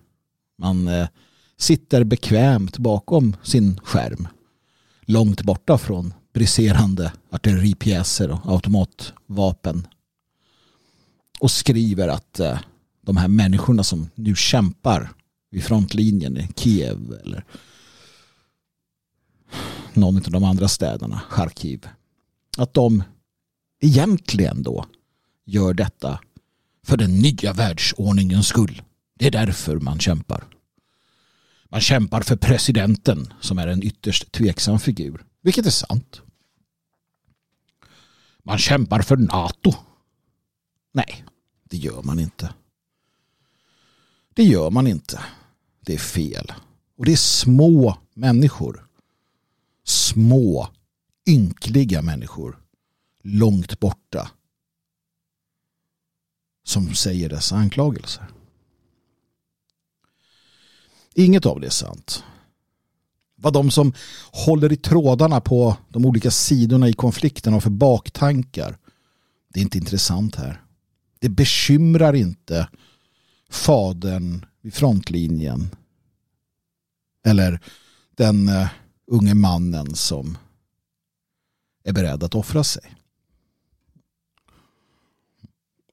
Man 0.58 0.88
eh, 0.88 1.08
sitter 1.56 2.04
bekvämt 2.04 2.78
bakom 2.78 3.36
sin 3.42 3.80
skärm 3.80 4.28
långt 5.00 5.42
borta 5.42 5.78
från 5.78 6.14
briserande 6.34 7.12
artilleripjäser 7.30 8.30
och 8.30 8.40
automatvapen. 8.52 9.86
Och 11.40 11.50
skriver 11.50 12.08
att 12.08 12.40
eh, 12.40 12.58
de 13.00 13.16
här 13.16 13.28
människorna 13.28 13.82
som 13.82 14.10
nu 14.14 14.34
kämpar 14.36 15.10
vid 15.50 15.64
frontlinjen 15.64 16.36
i 16.36 16.48
Kiev 16.56 17.18
eller 17.24 17.44
någon 19.92 20.16
av 20.16 20.30
de 20.30 20.44
andra 20.44 20.68
städerna, 20.68 21.20
Charkiv, 21.28 21.88
att 22.58 22.74
de 22.74 23.02
egentligen 23.84 24.62
då 24.62 24.86
gör 25.44 25.74
detta 25.74 26.20
för 26.82 26.96
den 26.96 27.18
nya 27.18 27.52
världsordningens 27.52 28.46
skull. 28.46 28.82
Det 29.14 29.26
är 29.26 29.30
därför 29.30 29.80
man 29.80 29.98
kämpar. 29.98 30.44
Man 31.68 31.80
kämpar 31.80 32.20
för 32.20 32.36
presidenten 32.36 33.34
som 33.40 33.58
är 33.58 33.66
en 33.66 33.82
ytterst 33.82 34.32
tveksam 34.32 34.78
figur. 34.78 35.24
Vilket 35.42 35.66
är 35.66 35.70
sant. 35.70 36.20
Man 38.42 38.58
kämpar 38.58 39.02
för 39.02 39.16
NATO. 39.16 39.74
Nej, 40.92 41.24
det 41.64 41.76
gör 41.76 42.02
man 42.02 42.18
inte. 42.18 42.54
Det 44.34 44.44
gör 44.44 44.70
man 44.70 44.86
inte. 44.86 45.20
Det 45.80 45.94
är 45.94 45.98
fel. 45.98 46.52
Och 46.96 47.04
det 47.04 47.12
är 47.12 47.16
små 47.16 47.98
människor. 48.14 48.86
Små, 49.84 50.68
ynkliga 51.26 52.02
människor. 52.02 52.63
Långt 53.24 53.80
borta. 53.80 54.30
Som 56.64 56.94
säger 56.94 57.28
dessa 57.28 57.56
anklagelser. 57.56 58.26
Inget 61.14 61.46
av 61.46 61.60
det 61.60 61.66
är 61.66 61.70
sant 61.70 62.24
vad 63.44 63.52
de 63.52 63.70
som 63.70 63.92
håller 64.32 64.72
i 64.72 64.76
trådarna 64.76 65.40
på 65.40 65.76
de 65.88 66.06
olika 66.06 66.30
sidorna 66.30 66.88
i 66.88 66.92
konflikten 66.92 67.52
har 67.52 67.60
för 67.60 67.70
baktankar. 67.70 68.78
Det 69.48 69.60
är 69.60 69.62
inte 69.62 69.78
intressant 69.78 70.36
här. 70.36 70.62
Det 71.18 71.28
bekymrar 71.28 72.14
inte 72.14 72.68
fadern 73.50 74.46
vid 74.60 74.74
frontlinjen. 74.74 75.70
Eller 77.24 77.60
den 78.16 78.48
eh, 78.48 78.68
unge 79.06 79.34
mannen 79.34 79.94
som 79.94 80.38
är 81.84 81.92
beredd 81.92 82.22
att 82.22 82.34
offra 82.34 82.64
sig. 82.64 82.94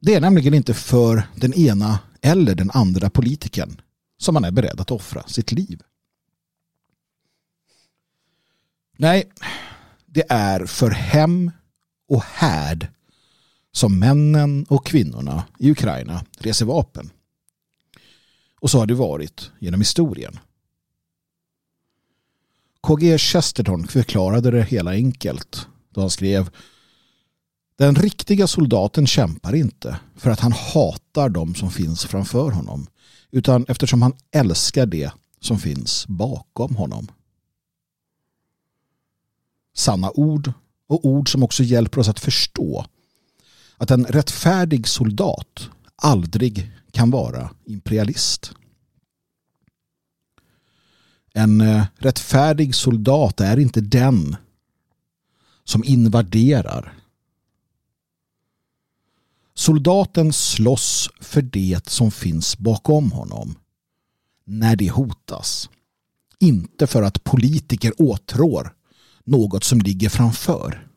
Det 0.04 0.14
är 0.14 0.22
nämligen 0.22 0.54
inte 0.54 0.74
för 0.74 1.24
den 1.36 1.54
ena 1.54 2.00
eller 2.22 2.56
den 2.56 2.72
andra 2.74 3.10
politikern 3.10 3.82
som 4.18 4.34
man 4.34 4.44
är 4.44 4.52
beredd 4.52 4.82
att 4.82 4.92
offra 4.92 5.24
sitt 5.28 5.52
liv. 5.52 5.82
Nej, 8.98 9.32
det 10.06 10.24
är 10.30 10.66
för 10.66 10.92
hem 10.92 11.52
och 12.08 12.24
härd 12.24 12.88
som 13.72 14.00
männen 14.00 14.66
och 14.70 14.86
kvinnorna 14.86 15.44
i 15.60 15.72
Ukraina 15.72 16.26
reser 16.38 16.66
vapen. 16.66 17.10
Och 18.60 18.72
så 18.72 18.80
har 18.80 18.86
det 18.86 18.94
varit 18.94 19.52
genom 19.60 19.82
historien. 19.82 20.40
KG 22.82 23.18
Chesterton 23.18 23.88
förklarade 23.88 24.52
det 24.52 24.64
hela 24.64 24.92
enkelt 24.92 25.68
då 25.90 26.02
han 26.02 26.10
skrev 26.10 26.50
den 27.82 27.96
riktiga 27.96 28.48
soldaten 28.48 29.08
kämpar 29.08 29.56
inte 29.56 30.00
för 30.16 30.30
att 30.32 30.40
han 30.40 30.52
hatar 30.52 31.30
de 31.30 31.56
som 31.56 31.72
finns 31.72 32.06
framför 32.06 32.52
honom 32.52 32.88
utan 33.32 33.66
eftersom 33.68 34.02
han 34.02 34.14
älskar 34.32 34.86
det 34.86 35.12
som 35.40 35.60
finns 35.60 36.08
bakom 36.08 36.76
honom 36.76 37.08
sanna 39.74 40.12
ord 40.12 40.54
och 40.88 41.06
ord 41.06 41.32
som 41.32 41.44
också 41.44 41.64
hjälper 41.64 42.00
oss 42.00 42.10
att 42.10 42.20
förstå 42.20 42.86
att 43.78 43.92
en 43.92 44.06
rättfärdig 44.06 44.88
soldat 44.88 45.70
aldrig 45.96 46.72
kan 46.92 47.12
vara 47.12 47.50
imperialist. 47.66 48.52
En 51.34 51.62
eh, 51.62 51.86
rättfärdig 51.98 52.76
soldat 52.76 53.42
är 53.42 53.60
inte 53.60 53.82
den 53.82 54.36
som 55.64 55.84
invaderar. 55.84 57.01
Soldaten 59.62 60.34
slåss 60.34 61.10
för 61.20 61.42
det 61.42 61.90
som 61.90 62.12
finns 62.12 62.58
bakom 62.58 63.12
honom 63.12 63.56
när 64.46 64.76
det 64.76 64.90
hotas. 64.92 65.70
Inte 66.40 66.88
för 66.88 67.04
att 67.04 67.24
politiker 67.24 67.94
åtrår 68.02 68.76
något 69.24 69.64
som 69.64 69.80
ligger 69.80 70.10
framför. 70.10 70.88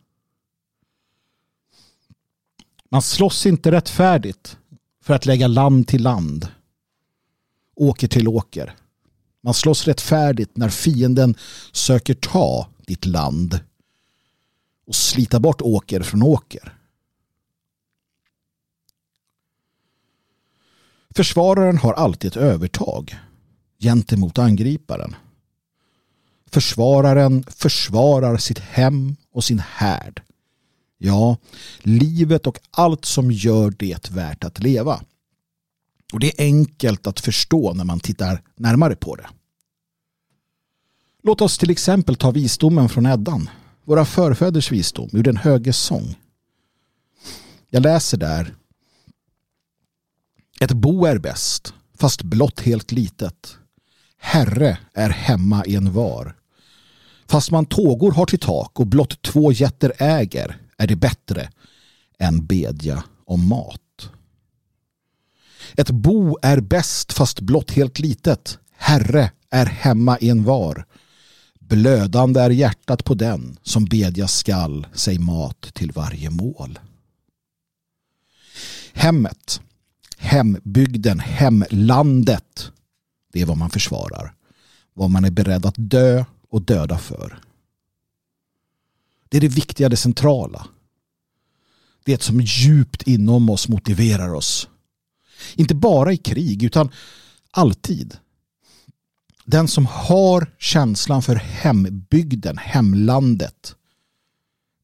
Man 2.89 3.03
slåss 3.03 3.47
inte 3.47 3.73
rättfärdigt 3.73 4.57
för 5.03 5.15
att 5.15 5.27
lägga 5.27 5.47
land 5.47 5.89
till 5.89 6.03
land, 6.03 6.49
åker 7.77 8.09
till 8.09 8.29
åker. 8.29 8.77
Man 9.41 9.55
slåss 9.55 9.87
rättfärdigt 9.87 10.57
när 10.57 10.69
fienden 10.69 11.35
söker 11.73 12.15
ta 12.15 12.69
ditt 12.87 13.07
land 13.07 13.61
och 14.87 14.95
slita 14.95 15.41
bort 15.41 15.63
åker 15.63 16.03
från 16.03 16.23
åker. 16.23 16.79
Försvararen 21.17 21.79
har 21.79 21.93
alltid 21.93 22.31
ett 22.31 22.37
övertag 22.37 23.19
gentemot 23.79 24.39
angriparen. 24.39 25.17
Försvararen 26.51 27.45
försvarar 27.49 28.37
sitt 28.37 28.59
hem 28.59 29.17
och 29.33 29.45
sin 29.45 29.59
härd. 29.59 30.23
Ja, 30.99 31.37
livet 31.79 32.47
och 32.47 32.59
allt 32.71 33.05
som 33.05 33.31
gör 33.31 33.71
det 33.71 34.11
värt 34.11 34.45
att 34.45 34.59
leva. 34.59 35.01
Och 36.13 36.21
det 36.21 36.41
är 36.41 36.45
enkelt 36.45 37.07
att 37.07 37.21
förstå 37.21 37.73
när 37.75 37.85
man 37.85 38.01
tittar 38.01 38.43
närmare 38.57 38.97
på 38.97 39.17
det. 39.17 39.27
Låt 41.23 41.41
oss 41.41 41.59
till 41.59 41.71
exempel 41.71 42.17
ta 42.17 42.31
visdomen 42.31 42.89
från 42.89 43.07
Eddan, 43.07 43.51
våra 43.85 44.05
förfäders 44.05 44.73
visdom 44.73 45.11
ur 45.13 45.23
den 45.23 45.37
höge 45.37 45.73
sång. 45.73 46.15
Jag 47.71 47.83
läser 47.83 48.19
där. 48.19 48.55
Ett 50.61 50.73
bo 50.73 51.05
är 51.05 51.19
bäst, 51.19 51.75
fast 51.99 52.23
blott 52.23 52.61
helt 52.61 52.93
litet. 52.93 53.59
Herre 54.19 54.79
är 54.95 55.11
hemma 55.11 55.65
i 55.65 55.77
en 55.77 55.93
var. 55.93 56.37
Fast 57.27 57.51
man 57.51 57.67
tågor 57.67 58.13
har 58.13 58.27
till 58.27 58.39
tak 58.39 58.81
och 58.81 58.87
blott 58.87 59.23
två 59.23 59.53
jätter 59.53 59.93
äger 59.99 60.57
är 60.77 60.87
det 60.87 60.97
bättre 60.97 61.51
än 62.19 62.47
bedja 62.47 63.05
om 63.25 63.49
mat. 63.49 64.11
Ett 65.77 65.91
bo 65.91 66.39
är 66.43 66.61
bäst 66.61 67.13
fast 67.13 67.41
blott 67.41 67.71
helt 67.71 67.99
litet. 67.99 68.59
Herre 68.77 69.31
är 69.51 69.67
hemma 69.67 70.19
i 70.19 70.29
en 70.29 70.45
var. 70.45 70.87
Blödande 71.61 72.41
är 72.41 72.51
hjärtat 72.51 73.05
på 73.05 73.15
den 73.15 73.57
som 73.63 73.85
bedja 73.85 74.29
skall 74.29 74.87
sig 74.93 75.19
mat 75.19 75.61
till 75.75 75.93
varje 75.93 76.31
mål. 76.31 76.79
Hemmet, 78.93 79.61
hembygden, 80.35 81.21
hemlandet. 81.21 82.71
Det 83.33 83.41
är 83.41 83.47
vad 83.47 83.57
man 83.57 83.71
försvarar. 83.71 84.35
Vad 84.95 85.11
man 85.11 85.25
är 85.25 85.31
beredd 85.31 85.67
att 85.67 85.75
dö 85.77 86.25
och 86.51 86.63
döda 86.63 86.99
för. 86.99 87.41
Det 89.29 89.37
är 89.37 89.41
det 89.41 89.49
viktiga, 89.49 89.89
det 89.89 89.97
centrala. 89.97 90.67
Det 92.05 92.23
som 92.23 92.41
djupt 92.41 93.03
inom 93.03 93.51
oss 93.51 93.69
motiverar 93.69 94.35
oss. 94.35 94.69
Inte 95.55 95.75
bara 95.75 96.13
i 96.13 96.17
krig 96.17 96.63
utan 96.63 96.91
alltid. 97.51 98.17
Den 99.45 99.69
som 99.69 99.87
har 99.87 100.53
känslan 100.59 101.23
för 101.23 101.37
hembygden, 101.37 102.59
hemlandet 102.59 103.75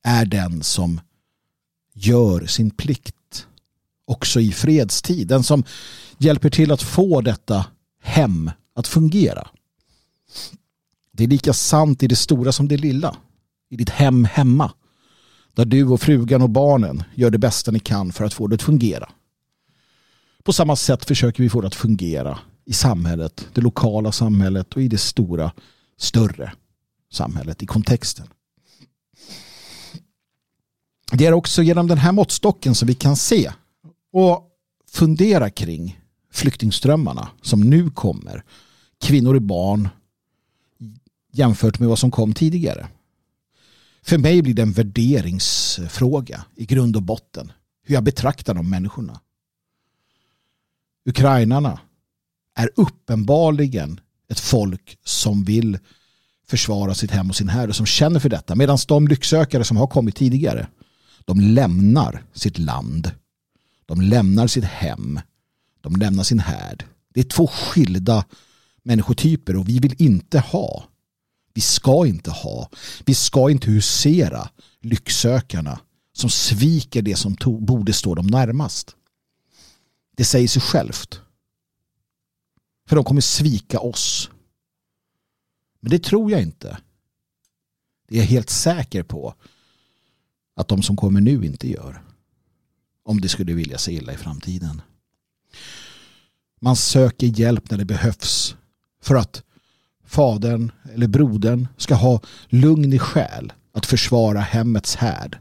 är 0.02 0.24
den 0.24 0.62
som 0.62 1.00
gör 1.94 2.46
sin 2.46 2.70
plikt 2.70 3.14
också 4.10 4.40
i 4.40 4.52
fredstid. 4.52 5.28
Den 5.28 5.42
som 5.42 5.64
hjälper 6.18 6.50
till 6.50 6.72
att 6.72 6.82
få 6.82 7.20
detta 7.20 7.66
hem 8.02 8.50
att 8.74 8.86
fungera. 8.86 9.48
Det 11.12 11.24
är 11.24 11.28
lika 11.28 11.52
sant 11.52 12.02
i 12.02 12.06
det 12.06 12.16
stora 12.16 12.52
som 12.52 12.68
det 12.68 12.76
lilla. 12.76 13.16
I 13.70 13.76
ditt 13.76 13.90
hem 13.90 14.24
hemma. 14.24 14.72
Där 15.54 15.64
du 15.64 15.84
och 15.84 16.00
frugan 16.00 16.42
och 16.42 16.50
barnen 16.50 17.02
gör 17.14 17.30
det 17.30 17.38
bästa 17.38 17.70
ni 17.70 17.78
kan 17.78 18.12
för 18.12 18.24
att 18.24 18.34
få 18.34 18.46
det 18.46 18.54
att 18.54 18.62
fungera. 18.62 19.08
På 20.42 20.52
samma 20.52 20.76
sätt 20.76 21.04
försöker 21.04 21.42
vi 21.42 21.50
få 21.50 21.60
det 21.60 21.66
att 21.66 21.74
fungera 21.74 22.38
i 22.64 22.72
samhället, 22.72 23.48
det 23.54 23.60
lokala 23.60 24.12
samhället 24.12 24.74
och 24.74 24.82
i 24.82 24.88
det 24.88 24.98
stora, 24.98 25.52
större 25.98 26.52
samhället 27.12 27.62
i 27.62 27.66
kontexten. 27.66 28.26
Det 31.12 31.26
är 31.26 31.32
också 31.32 31.62
genom 31.62 31.86
den 31.86 31.98
här 31.98 32.12
måttstocken 32.12 32.74
som 32.74 32.88
vi 32.88 32.94
kan 32.94 33.16
se 33.16 33.52
och 34.12 34.50
fundera 34.90 35.50
kring 35.50 36.00
flyktingströmmarna 36.32 37.28
som 37.42 37.60
nu 37.60 37.90
kommer. 37.90 38.44
Kvinnor 39.00 39.34
och 39.34 39.42
barn 39.42 39.88
jämfört 41.32 41.78
med 41.78 41.88
vad 41.88 41.98
som 41.98 42.10
kom 42.10 42.32
tidigare. 42.32 42.88
För 44.02 44.18
mig 44.18 44.42
blir 44.42 44.54
det 44.54 44.62
en 44.62 44.72
värderingsfråga 44.72 46.44
i 46.56 46.66
grund 46.66 46.96
och 46.96 47.02
botten. 47.02 47.52
Hur 47.82 47.94
jag 47.94 48.04
betraktar 48.04 48.54
de 48.54 48.70
människorna. 48.70 49.20
Ukrainarna 51.04 51.80
är 52.54 52.70
uppenbarligen 52.76 54.00
ett 54.28 54.40
folk 54.40 54.98
som 55.04 55.44
vill 55.44 55.78
försvara 56.46 56.94
sitt 56.94 57.10
hem 57.10 57.30
och 57.30 57.36
sin 57.36 57.48
herre 57.48 57.72
som 57.72 57.86
känner 57.86 58.20
för 58.20 58.28
detta. 58.28 58.54
Medan 58.54 58.78
de 58.88 59.08
lycksökare 59.08 59.64
som 59.64 59.76
har 59.76 59.86
kommit 59.86 60.16
tidigare 60.16 60.66
de 61.24 61.40
lämnar 61.40 62.24
sitt 62.32 62.58
land. 62.58 63.12
De 63.90 64.00
lämnar 64.00 64.46
sitt 64.46 64.64
hem. 64.64 65.20
De 65.80 65.96
lämnar 65.96 66.24
sin 66.24 66.38
härd. 66.38 66.84
Det 67.14 67.20
är 67.20 67.24
två 67.24 67.46
skilda 67.46 68.24
människotyper 68.82 69.56
och 69.56 69.68
vi 69.68 69.78
vill 69.78 69.94
inte 69.98 70.38
ha 70.38 70.90
vi 71.54 71.60
ska 71.60 72.06
inte 72.06 72.30
ha, 72.30 72.70
vi 73.04 73.14
ska 73.14 73.50
inte 73.50 73.70
husera 73.70 74.50
lycksökarna 74.80 75.80
som 76.12 76.30
sviker 76.30 77.02
det 77.02 77.16
som 77.16 77.36
borde 77.60 77.92
stå 77.92 78.14
dem 78.14 78.26
närmast. 78.26 78.96
Det 80.16 80.24
säger 80.24 80.48
sig 80.48 80.62
självt. 80.62 81.20
För 82.88 82.96
de 82.96 83.04
kommer 83.04 83.20
svika 83.20 83.80
oss. 83.80 84.30
Men 85.80 85.90
det 85.90 86.02
tror 86.02 86.30
jag 86.30 86.42
inte. 86.42 86.78
Det 88.08 88.14
är 88.14 88.18
jag 88.18 88.26
helt 88.26 88.50
säker 88.50 89.02
på 89.02 89.34
att 90.56 90.68
de 90.68 90.82
som 90.82 90.96
kommer 90.96 91.20
nu 91.20 91.44
inte 91.44 91.70
gör. 91.70 92.02
Om 93.10 93.20
det 93.20 93.28
skulle 93.28 93.54
vilja 93.54 93.78
sig 93.78 93.94
illa 93.94 94.12
i 94.12 94.16
framtiden. 94.16 94.82
Man 96.60 96.76
söker 96.76 97.26
hjälp 97.26 97.70
när 97.70 97.78
det 97.78 97.84
behövs. 97.84 98.56
För 99.02 99.14
att 99.14 99.42
fadern 100.04 100.72
eller 100.94 101.08
brodern 101.08 101.68
ska 101.76 101.94
ha 101.94 102.20
lugn 102.48 102.92
i 102.92 102.98
själ 102.98 103.52
att 103.72 103.86
försvara 103.86 104.40
hemmets 104.40 104.96
härd 104.96 105.38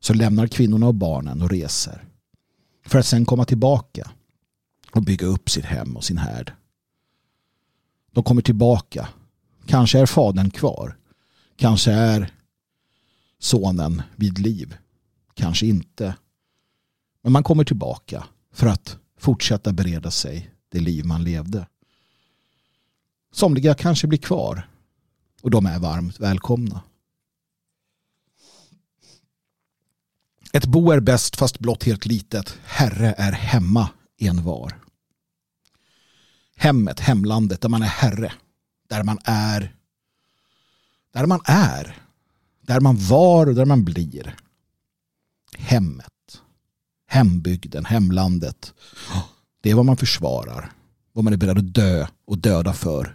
så 0.00 0.14
lämnar 0.14 0.46
kvinnorna 0.46 0.86
och 0.86 0.94
barnen 0.94 1.42
och 1.42 1.50
reser 1.50 2.04
för 2.86 2.98
att 2.98 3.06
sen 3.06 3.24
komma 3.24 3.44
tillbaka 3.44 4.10
och 4.90 5.02
bygga 5.02 5.26
upp 5.26 5.50
sitt 5.50 5.64
hem 5.64 5.96
och 5.96 6.04
sin 6.04 6.18
härd. 6.18 6.52
De 8.12 8.24
kommer 8.24 8.42
tillbaka. 8.42 9.08
Kanske 9.66 9.98
är 9.98 10.06
fadern 10.06 10.50
kvar. 10.50 10.96
Kanske 11.56 11.92
är 11.92 12.32
sonen 13.38 14.02
vid 14.16 14.38
liv. 14.38 14.76
Kanske 15.34 15.66
inte. 15.66 16.14
Men 17.24 17.32
man 17.32 17.42
kommer 17.42 17.64
tillbaka 17.64 18.24
för 18.52 18.66
att 18.66 18.98
fortsätta 19.18 19.72
bereda 19.72 20.10
sig 20.10 20.50
det 20.68 20.80
liv 20.80 21.04
man 21.04 21.24
levde. 21.24 21.66
Somliga 23.32 23.74
kanske 23.74 24.06
blir 24.06 24.18
kvar 24.18 24.68
och 25.42 25.50
de 25.50 25.66
är 25.66 25.78
varmt 25.78 26.20
välkomna. 26.20 26.82
Ett 30.52 30.66
bo 30.66 30.90
är 30.90 31.00
bäst 31.00 31.36
fast 31.36 31.58
blott 31.58 31.84
helt 31.84 32.06
litet. 32.06 32.58
Herre 32.64 33.14
är 33.18 33.32
hemma 33.32 33.88
en 34.16 34.44
var. 34.44 34.80
Hemmet, 36.56 37.00
hemlandet, 37.00 37.60
där 37.60 37.68
man 37.68 37.82
är 37.82 37.86
herre. 37.86 38.32
Där 38.88 39.02
man 39.02 39.18
är. 39.24 39.76
Där 41.12 41.26
man 41.26 41.40
är. 41.44 41.98
Där 42.60 42.80
man 42.80 42.96
var 42.96 43.46
och 43.46 43.54
där 43.54 43.64
man 43.64 43.84
blir. 43.84 44.36
Hemmet. 45.58 46.13
Hembygden, 47.06 47.84
hemlandet. 47.84 48.72
Det 49.62 49.70
är 49.70 49.74
vad 49.74 49.84
man 49.84 49.96
försvarar. 49.96 50.72
Vad 51.12 51.24
man 51.24 51.32
är 51.32 51.36
beredd 51.36 51.58
att 51.58 51.74
dö 51.74 52.06
och 52.26 52.38
döda 52.38 52.72
för 52.72 53.14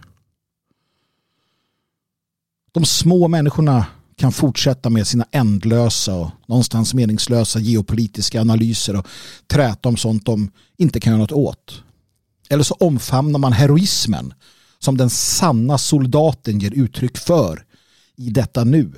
de 2.72 2.84
små 2.84 3.28
människorna 3.28 3.86
kan 4.16 4.32
fortsätta 4.32 4.90
med 4.90 5.06
sina 5.06 5.26
ändlösa 5.32 6.14
och 6.14 6.30
någonstans 6.46 6.94
meningslösa 6.94 7.58
geopolitiska 7.58 8.40
analyser 8.40 8.96
och 8.96 9.06
träta 9.46 9.88
om 9.88 9.96
sånt 9.96 10.26
de 10.26 10.50
inte 10.76 11.00
kan 11.00 11.10
göra 11.12 11.20
något 11.20 11.32
åt. 11.32 11.82
Eller 12.48 12.64
så 12.64 12.74
omfamnar 12.74 13.38
man 13.38 13.52
heroismen 13.52 14.34
som 14.78 14.96
den 14.96 15.10
sanna 15.10 15.78
soldaten 15.78 16.58
ger 16.58 16.70
uttryck 16.70 17.18
för 17.18 17.64
i 18.16 18.30
detta 18.30 18.64
nu. 18.64 18.92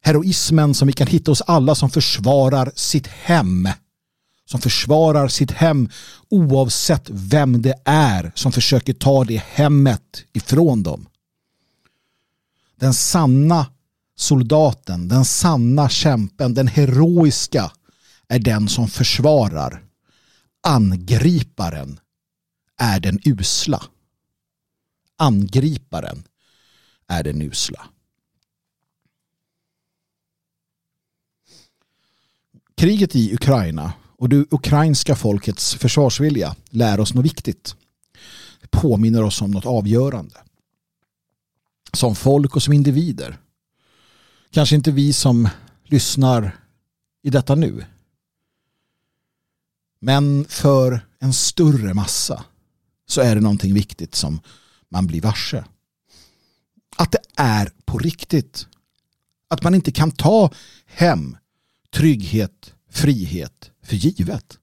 Heroismen 0.00 0.74
som 0.74 0.86
vi 0.86 0.92
kan 0.92 1.06
hitta 1.06 1.30
hos 1.30 1.42
alla 1.42 1.74
som 1.74 1.90
försvarar 1.90 2.72
sitt 2.74 3.06
hem. 3.06 3.68
Som 4.52 4.60
försvarar 4.60 5.28
sitt 5.28 5.50
hem 5.50 5.88
oavsett 6.28 7.10
vem 7.10 7.62
det 7.62 7.74
är 7.84 8.32
som 8.34 8.52
försöker 8.52 8.92
ta 8.92 9.24
det 9.24 9.42
hemmet 9.42 10.24
ifrån 10.32 10.82
dem. 10.82 11.08
Den 12.76 12.94
sanna 12.94 13.66
soldaten, 14.16 15.08
den 15.08 15.24
sanna 15.24 15.88
kämpen, 15.88 16.54
den 16.54 16.68
heroiska 16.68 17.72
är 18.28 18.38
den 18.38 18.68
som 18.68 18.88
försvarar. 18.88 19.84
Angriparen 20.62 22.00
är 22.76 23.00
den 23.00 23.18
usla. 23.24 23.82
Angriparen 25.16 26.24
är 27.08 27.22
den 27.22 27.42
usla. 27.42 27.86
Kriget 32.76 33.16
i 33.16 33.34
Ukraina 33.34 33.92
och 34.22 34.28
det 34.28 34.46
ukrainska 34.50 35.16
folkets 35.16 35.74
försvarsvilja 35.74 36.56
lär 36.70 37.00
oss 37.00 37.14
något 37.14 37.24
viktigt. 37.24 37.76
Påminner 38.70 39.22
oss 39.22 39.42
om 39.42 39.50
något 39.50 39.66
avgörande 39.66 40.40
som 41.92 42.14
folk 42.14 42.56
och 42.56 42.62
som 42.62 42.72
individer. 42.72 43.38
Kanske 44.50 44.76
inte 44.76 44.90
vi 44.90 45.12
som 45.12 45.48
lyssnar 45.84 46.56
i 47.22 47.30
detta 47.30 47.54
nu. 47.54 47.84
Men 50.00 50.44
för 50.44 51.06
en 51.18 51.32
större 51.32 51.94
massa 51.94 52.44
så 53.06 53.20
är 53.20 53.34
det 53.34 53.40
någonting 53.40 53.74
viktigt 53.74 54.14
som 54.14 54.40
man 54.88 55.06
blir 55.06 55.20
varse. 55.20 55.64
Att 56.96 57.12
det 57.12 57.22
är 57.36 57.72
på 57.84 57.98
riktigt. 57.98 58.66
Att 59.48 59.62
man 59.62 59.74
inte 59.74 59.92
kan 59.92 60.10
ta 60.10 60.50
hem 60.86 61.36
trygghet, 61.90 62.74
frihet 62.90 63.71
för 63.92 63.96
givet. 63.96 64.58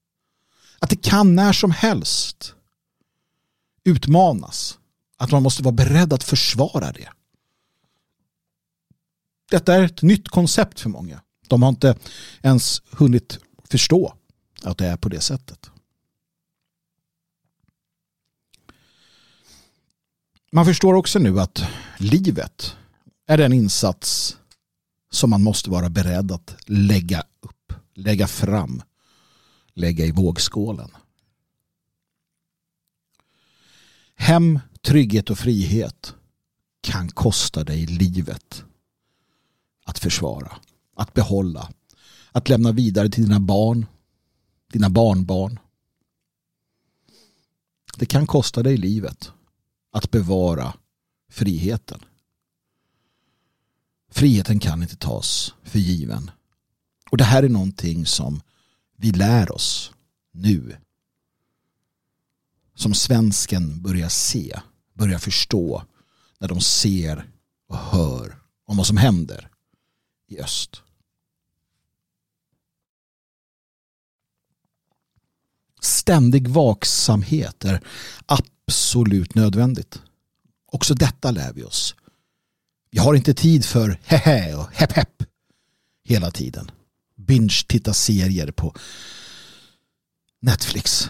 Att 0.79 0.89
det 0.89 0.95
kan 0.95 1.35
när 1.35 1.53
som 1.53 1.71
helst 1.71 2.55
utmanas. 3.83 4.79
Att 5.17 5.31
man 5.31 5.43
måste 5.43 5.63
vara 5.63 5.75
beredd 5.75 6.13
att 6.13 6.23
försvara 6.23 6.91
det. 6.91 7.09
Detta 9.51 9.75
är 9.75 9.83
ett 9.83 10.01
nytt 10.01 10.29
koncept 10.29 10.79
för 10.79 10.89
många. 10.89 11.21
De 11.47 11.61
har 11.61 11.69
inte 11.69 11.97
ens 12.41 12.81
hunnit 12.91 13.39
förstå 13.69 14.13
att 14.63 14.77
det 14.77 14.87
är 14.87 14.97
på 14.97 15.09
det 15.09 15.21
sättet. 15.21 15.69
Man 20.51 20.65
förstår 20.65 20.93
också 20.93 21.19
nu 21.19 21.39
att 21.39 21.63
livet 21.97 22.75
är 23.27 23.37
den 23.37 23.53
insats 23.53 24.37
som 25.11 25.29
man 25.29 25.43
måste 25.43 25.69
vara 25.69 25.89
beredd 25.89 26.31
att 26.31 26.55
lägga 26.65 27.23
upp, 27.41 27.73
lägga 27.93 28.27
fram, 28.27 28.81
lägga 29.73 30.05
i 30.05 30.12
vågskålen. 30.12 30.91
Hem, 34.15 34.60
trygghet 34.82 35.29
och 35.29 35.38
frihet 35.38 36.15
kan 36.82 37.10
kosta 37.10 37.63
dig 37.63 37.86
livet 37.86 38.63
att 39.86 39.99
försvara, 39.99 40.51
att 40.95 41.13
behålla, 41.13 41.71
att 42.32 42.49
lämna 42.49 42.71
vidare 42.71 43.10
till 43.10 43.23
dina 43.23 43.39
barn, 43.39 43.86
dina 44.71 44.89
barnbarn. 44.89 45.60
Det 47.97 48.05
kan 48.05 48.27
kosta 48.27 48.63
dig 48.63 48.77
livet 48.77 49.32
att 49.91 50.12
bevara 50.12 50.73
friheten. 51.29 51.99
Friheten 54.12 54.60
kan 54.60 54.82
inte 54.82 54.95
tas 54.95 55.53
för 55.63 55.79
given. 55.79 56.32
Och 57.12 57.17
det 57.17 57.23
här 57.23 57.43
är 57.43 57.49
någonting 57.49 58.05
som 58.05 58.41
vi 58.99 59.12
lär 59.12 59.51
oss 59.51 59.91
nu. 60.31 60.77
Som 62.75 62.93
svensken 62.93 63.81
börjar 63.81 64.09
se, 64.09 64.59
börjar 64.93 65.19
förstå 65.19 65.83
när 66.39 66.47
de 66.47 66.62
ser 66.62 67.29
och 67.67 67.77
hör 67.77 68.39
om 68.65 68.77
vad 68.77 68.88
som 68.88 68.97
händer 68.97 69.49
i 70.27 70.39
öst. 70.39 70.81
Ständig 75.81 76.47
vaksamhet 76.47 77.65
är 77.65 77.83
absolut 78.25 79.35
nödvändigt. 79.35 80.01
Också 80.65 80.93
detta 80.93 81.31
lär 81.31 81.53
vi 81.53 81.63
oss. 81.63 81.95
Vi 82.91 82.99
har 82.99 83.13
inte 83.13 83.33
tid 83.33 83.65
för 83.65 83.99
hehe 84.03 84.55
och 84.55 84.73
hepp 84.73 84.91
hepp 84.91 85.23
hela 86.03 86.31
tiden. 86.31 86.71
Binge 87.29 87.63
titta 87.67 87.93
serier 87.93 88.51
på 88.51 88.75
Netflix. 90.39 91.09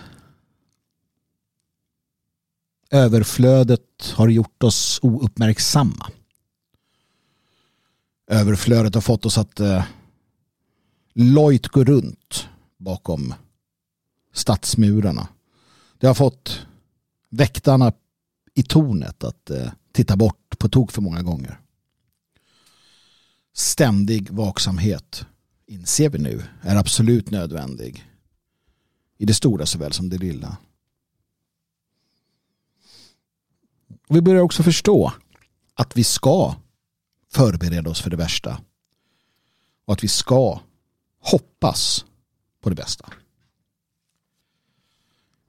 Överflödet 2.92 4.14
har 4.16 4.28
gjort 4.28 4.64
oss 4.64 5.00
ouppmärksamma. 5.02 6.12
Överflödet 8.28 8.94
har 8.94 9.02
fått 9.02 9.26
oss 9.26 9.38
att 9.38 9.60
eh, 9.60 9.84
lojt 11.14 11.68
gå 11.68 11.84
runt 11.84 12.48
bakom 12.78 13.34
stadsmurarna. 14.34 15.28
Det 15.98 16.08
har 16.08 16.14
fått 16.14 16.66
väktarna 17.30 17.94
i 18.56 18.64
tornet 18.64 19.24
att 19.24 19.50
eh, 19.50 19.72
titta 19.92 20.16
bort 20.18 20.60
på 20.60 20.70
tok 20.70 20.92
för 20.92 21.02
många 21.02 21.22
gånger. 21.22 21.60
Ständig 23.54 24.30
vaksamhet 24.30 25.26
inser 25.70 26.10
vi 26.10 26.20
nu 26.20 26.44
är 26.62 26.76
absolut 26.76 27.32
nödvändig 27.32 28.06
i 29.18 29.26
det 29.26 29.34
stora 29.34 29.66
såväl 29.66 29.94
som 29.94 30.10
det 30.10 30.18
lilla. 30.18 30.58
Och 34.08 34.16
vi 34.16 34.22
börjar 34.22 34.42
också 34.42 34.64
förstå 34.64 35.14
att 35.74 35.98
vi 35.98 36.04
ska 36.04 36.56
förbereda 37.32 37.90
oss 37.90 38.02
för 38.02 38.10
det 38.10 38.18
värsta 38.18 38.62
och 39.86 39.94
att 39.94 40.04
vi 40.04 40.08
ska 40.08 40.60
hoppas 41.20 42.06
på 42.62 42.70
det 42.70 42.76
bästa. 42.76 43.10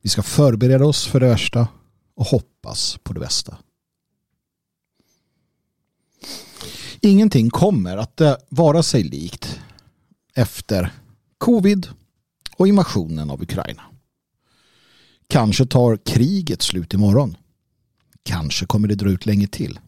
Vi 0.03 0.09
ska 0.09 0.23
förbereda 0.23 0.85
oss 0.85 1.07
för 1.07 1.21
det 1.21 1.29
värsta 1.29 1.69
och 2.15 2.27
hoppas 2.27 2.99
på 3.03 3.13
det 3.13 3.21
bästa. 3.21 3.59
Ingenting 7.01 7.51
kommer 7.51 7.97
att 7.97 8.21
eh, 8.21 8.37
vara 8.49 8.83
sig 8.83 9.03
likt 9.03 9.60
efter 10.35 10.93
covid 11.39 11.89
och 12.57 12.69
invasionen 12.69 13.31
av 13.31 13.43
Ukraina. 13.43 13.83
Kanske 15.27 15.67
tar 15.67 15.97
kriget 15.97 16.63
slut 16.63 16.95
imorgon. 16.95 17.37
Kanske 18.23 18.67
kommer 18.67 18.89
det 18.89 18.95
dra 18.95 19.11
ut 19.11 19.27
länge 19.27 19.47
till. 19.47 19.79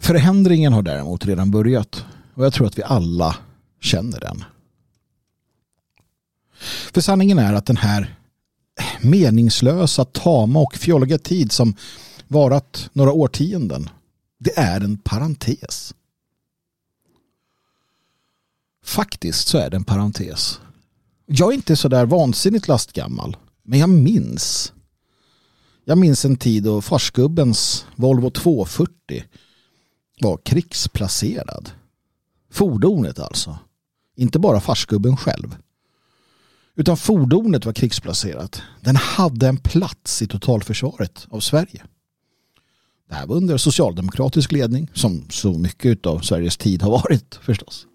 Förändringen 0.00 0.72
har 0.72 0.82
däremot 0.82 1.26
redan 1.26 1.50
börjat 1.50 2.04
och 2.34 2.44
jag 2.44 2.52
tror 2.52 2.66
att 2.66 2.78
vi 2.78 2.82
alla 2.82 3.36
känner 3.80 4.20
den. 4.20 4.44
För 6.92 7.00
sanningen 7.00 7.38
är 7.38 7.54
att 7.54 7.66
den 7.66 7.76
här 7.76 8.18
meningslösa, 9.00 10.04
tama 10.04 10.60
och 10.60 10.74
fjolliga 10.74 11.18
tid 11.18 11.52
som 11.52 11.74
varat 12.28 12.90
några 12.92 13.12
årtionden, 13.12 13.90
det 14.38 14.58
är 14.58 14.80
en 14.80 14.98
parentes. 14.98 15.94
Faktiskt 18.88 19.48
så 19.48 19.58
är 19.58 19.70
det 19.70 19.76
en 19.76 19.84
parentes. 19.84 20.60
Jag 21.26 21.50
är 21.50 21.54
inte 21.54 21.76
sådär 21.76 22.06
vansinnigt 22.06 22.68
lastgammal, 22.68 23.36
men 23.62 23.78
jag 23.78 23.88
minns. 23.88 24.72
Jag 25.84 25.98
minns 25.98 26.24
en 26.24 26.36
tid 26.36 26.62
då 26.62 26.80
farsgubbens 26.80 27.86
Volvo 27.96 28.30
240 28.30 29.24
var 30.20 30.36
krigsplacerad. 30.44 31.70
Fordonet 32.50 33.18
alltså. 33.18 33.58
Inte 34.16 34.38
bara 34.38 34.60
farsgubben 34.60 35.16
själv. 35.16 35.56
Utan 36.76 36.96
fordonet 36.96 37.64
var 37.64 37.72
krigsplacerat. 37.72 38.62
Den 38.80 38.96
hade 38.96 39.48
en 39.48 39.56
plats 39.56 40.22
i 40.22 40.26
totalförsvaret 40.26 41.26
av 41.30 41.40
Sverige. 41.40 41.82
Det 43.08 43.14
här 43.14 43.26
var 43.26 43.36
under 43.36 43.56
socialdemokratisk 43.56 44.52
ledning 44.52 44.90
som 44.94 45.30
så 45.30 45.52
mycket 45.52 46.06
av 46.06 46.20
Sveriges 46.20 46.56
tid 46.56 46.82
har 46.82 46.90
varit 46.90 47.34
förstås. 47.42 47.87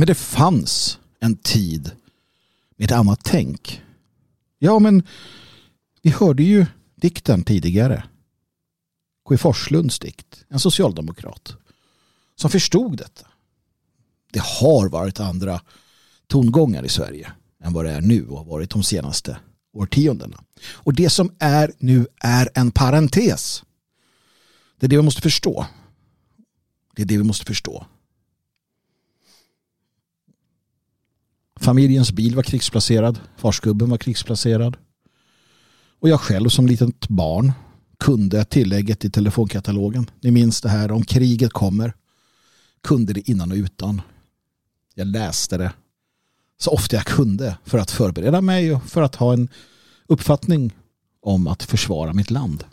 Men 0.00 0.06
det 0.06 0.14
fanns 0.14 0.98
en 1.18 1.36
tid 1.36 1.90
med 2.76 2.84
ett 2.84 2.96
annat 2.96 3.20
tänk. 3.24 3.82
Ja, 4.58 4.78
men 4.78 5.02
vi 6.02 6.10
hörde 6.10 6.42
ju 6.42 6.66
dikten 6.94 7.42
tidigare. 7.42 8.04
K.E. 9.24 9.38
Forslunds 9.38 9.98
dikt, 9.98 10.44
en 10.48 10.60
socialdemokrat, 10.60 11.56
som 12.36 12.50
förstod 12.50 12.96
detta. 12.96 13.26
Det 14.32 14.42
har 14.42 14.88
varit 14.88 15.20
andra 15.20 15.60
tongångar 16.26 16.84
i 16.84 16.88
Sverige 16.88 17.32
än 17.64 17.72
vad 17.72 17.84
det 17.84 17.92
är 17.92 18.00
nu 18.00 18.28
och 18.28 18.38
har 18.38 18.44
varit 18.44 18.70
de 18.70 18.82
senaste 18.82 19.38
årtiondena. 19.72 20.44
Och 20.72 20.94
det 20.94 21.10
som 21.10 21.32
är 21.38 21.72
nu 21.78 22.06
är 22.20 22.48
en 22.54 22.70
parentes. 22.70 23.62
Det 24.78 24.86
är 24.86 24.88
det 24.88 24.96
vi 24.96 25.02
måste 25.02 25.22
förstå. 25.22 25.66
Det 26.96 27.02
är 27.02 27.06
det 27.06 27.16
vi 27.16 27.24
måste 27.24 27.44
förstå. 27.44 27.86
Familjens 31.60 32.12
bil 32.12 32.36
var 32.36 32.42
krigsplacerad. 32.42 33.20
Farsgubben 33.36 33.90
var 33.90 33.98
krigsplacerad. 33.98 34.76
Och 36.00 36.08
jag 36.08 36.20
själv 36.20 36.48
som 36.48 36.66
litet 36.66 37.08
barn 37.08 37.52
kunde 37.98 38.44
tillägget 38.44 39.04
i 39.04 39.10
telefonkatalogen. 39.10 40.10
Ni 40.20 40.30
minns 40.30 40.60
det 40.60 40.68
här 40.68 40.92
om 40.92 41.04
kriget 41.04 41.52
kommer. 41.52 41.94
Kunde 42.82 43.12
det 43.12 43.30
innan 43.30 43.52
och 43.52 43.56
utan. 43.56 44.02
Jag 44.94 45.06
läste 45.06 45.58
det 45.58 45.72
så 46.58 46.70
ofta 46.70 46.96
jag 46.96 47.06
kunde 47.06 47.58
för 47.64 47.78
att 47.78 47.90
förbereda 47.90 48.40
mig 48.40 48.74
och 48.74 48.82
för 48.82 49.02
att 49.02 49.14
ha 49.14 49.32
en 49.32 49.48
uppfattning 50.06 50.72
om 51.20 51.46
att 51.46 51.62
försvara 51.62 52.12
mitt 52.12 52.30
land. 52.30 52.64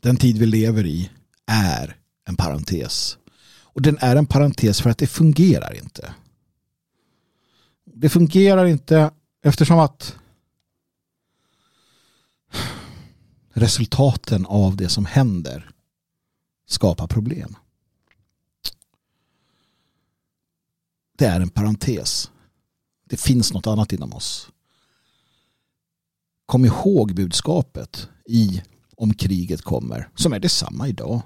Den 0.00 0.16
tid 0.16 0.38
vi 0.38 0.46
lever 0.46 0.86
i 0.86 1.10
är 1.46 1.96
en 2.28 2.36
parentes. 2.36 3.18
Och 3.78 3.82
den 3.82 3.98
är 4.00 4.16
en 4.16 4.26
parentes 4.26 4.80
för 4.80 4.90
att 4.90 4.98
det 4.98 5.06
fungerar 5.06 5.76
inte. 5.76 6.14
Det 7.84 8.08
fungerar 8.08 8.66
inte 8.66 9.10
eftersom 9.42 9.78
att 9.78 10.16
resultaten 13.52 14.46
av 14.46 14.76
det 14.76 14.88
som 14.88 15.06
händer 15.06 15.70
skapar 16.66 17.06
problem. 17.06 17.56
det 21.18 21.26
är 21.26 21.40
en 21.40 21.50
parentes. 21.50 22.30
Det 23.04 23.20
finns 23.20 23.52
något 23.52 23.66
annat 23.66 23.92
inom 23.92 24.12
oss. 24.12 24.48
Kom 26.46 26.64
ihåg 26.64 27.14
budskapet 27.14 28.08
i 28.26 28.62
om 28.96 29.14
kriget 29.14 29.62
kommer, 29.62 30.08
som 30.14 30.32
är 30.32 30.38
detsamma 30.38 30.88
idag. 30.88 31.22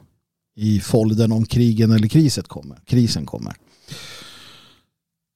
I 0.54 0.80
folden 0.80 1.32
om 1.32 1.46
krigen 1.46 1.90
eller 1.90 2.08
kriset 2.08 2.48
kommer, 2.48 2.80
krisen 2.86 3.26
kommer. 3.26 3.56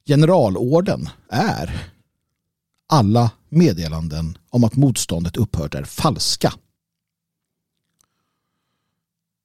Generalorden 0.06 1.08
är 1.28 1.90
alla 2.88 3.30
meddelanden 3.48 4.38
om 4.50 4.64
att 4.64 4.76
motståndet 4.76 5.36
upphört 5.36 5.74
är 5.74 5.84
falska. 5.84 6.52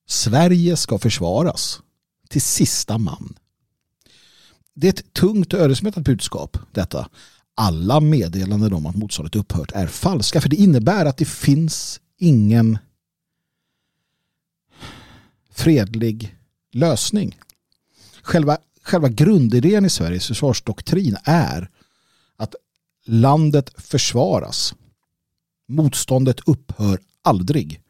Sverige 0.08 0.78
ska 0.78 1.00
försvaras 1.00 1.82
till 2.30 2.42
sista 2.42 2.98
man. 2.98 3.38
Det 4.74 4.88
är 4.88 4.94
ett 4.94 5.14
tungt 5.14 5.54
och 5.54 5.60
ödesmättat 5.60 6.04
budskap 6.04 6.58
detta. 6.72 7.10
Alla 7.56 8.00
meddelanden 8.00 8.74
om 8.74 8.86
att 8.86 8.96
motståndet 8.96 9.36
upphört 9.36 9.72
är 9.72 9.88
falska 9.88 10.42
för 10.42 10.50
det 10.50 10.56
innebär 10.56 11.06
att 11.06 11.18
det 11.18 11.28
finns 11.28 12.00
ingen 12.18 12.78
fredlig 15.64 16.36
lösning. 16.72 17.40
Själva, 18.22 18.58
själva 18.84 19.10
grundidén 19.10 19.86
i 19.86 19.90
Sveriges 19.90 20.28
försvarsdoktrin 20.28 21.18
är 21.24 21.70
att 22.38 22.56
landet 23.06 23.72
försvaras. 23.78 24.76
Motståndet 25.68 26.40
upphör 26.46 27.00
aldrig. 27.22 27.82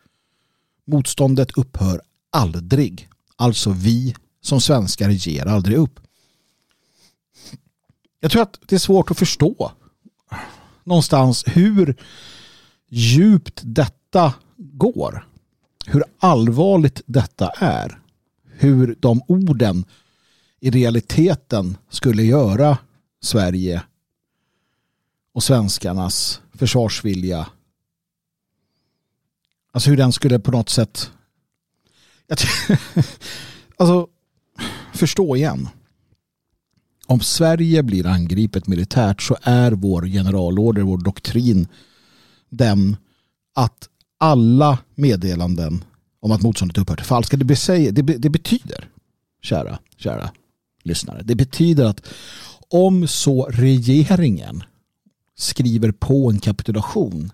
Motståndet 0.87 1.51
upphör 1.51 2.01
aldrig. 2.29 3.09
Alltså 3.35 3.71
vi 3.71 4.15
som 4.41 4.61
svenskar 4.61 5.09
ger 5.09 5.45
aldrig 5.45 5.77
upp. 5.77 5.99
Jag 8.19 8.31
tror 8.31 8.41
att 8.41 8.59
det 8.67 8.75
är 8.75 8.79
svårt 8.79 9.11
att 9.11 9.19
förstå 9.19 9.71
någonstans 10.83 11.43
hur 11.47 11.95
djupt 12.89 13.61
detta 13.63 14.33
går. 14.57 15.30
Hur 15.91 16.03
allvarligt 16.19 17.01
detta 17.05 17.49
är. 17.49 17.99
Hur 18.43 18.95
de 18.99 19.21
orden 19.27 19.85
i 20.59 20.71
realiteten 20.71 21.77
skulle 21.89 22.23
göra 22.23 22.77
Sverige 23.21 23.83
och 25.33 25.43
svenskarnas 25.43 26.41
försvarsvilja. 26.53 27.47
Alltså 29.71 29.89
hur 29.89 29.97
den 29.97 30.11
skulle 30.11 30.39
på 30.39 30.51
något 30.51 30.69
sätt 30.69 31.11
alltså 33.77 34.07
förstå 34.93 35.35
igen. 35.35 35.69
Om 37.07 37.19
Sverige 37.19 37.83
blir 37.83 38.05
angripet 38.05 38.67
militärt 38.67 39.21
så 39.21 39.37
är 39.41 39.71
vår 39.71 40.05
generalorder, 40.05 40.81
vår 40.81 40.97
doktrin 40.97 41.67
den 42.49 42.97
att 43.53 43.89
alla 44.21 44.77
meddelanden 44.95 45.83
om 46.19 46.31
att 46.31 46.41
motståndet 46.41 46.77
upphört 46.77 46.99
är 46.99 47.03
falska, 47.03 47.37
det, 47.37 47.91
det, 47.91 48.01
det 48.01 48.29
betyder, 48.29 48.89
kära, 49.41 49.79
kära 49.97 50.31
lyssnare, 50.83 51.21
det 51.23 51.35
betyder 51.35 51.85
att 51.85 52.07
om 52.69 53.07
så 53.07 53.45
regeringen 53.45 54.63
skriver 55.37 55.91
på 55.91 56.29
en 56.29 56.39
kapitulation 56.39 57.31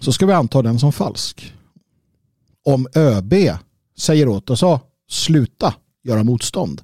så 0.00 0.12
ska 0.12 0.26
vi 0.26 0.32
anta 0.32 0.62
den 0.62 0.78
som 0.78 0.92
falsk. 0.92 1.54
Om 2.64 2.86
ÖB 2.94 3.34
säger 3.96 4.28
åt 4.28 4.50
oss 4.50 4.62
att 4.62 4.82
sluta 5.08 5.74
göra 6.02 6.24
motstånd 6.24 6.82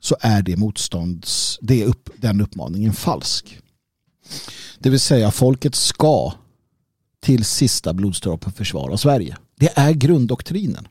så 0.00 0.16
är 0.20 0.42
det 0.42 0.56
motstånds, 0.56 1.58
det 1.62 1.84
upp, 1.84 2.10
den 2.16 2.40
uppmaningen 2.40 2.92
falsk. 2.92 3.58
Det 4.78 4.90
vill 4.90 5.00
säga 5.00 5.30
folket 5.30 5.74
ska 5.74 6.32
till 7.26 7.44
sista 7.44 7.94
blodsdroppen 7.94 8.52
försvara 8.52 8.96
Sverige. 8.96 9.36
Det 9.56 9.78
är 9.78 9.92
grunddoktrinen. 9.92 10.88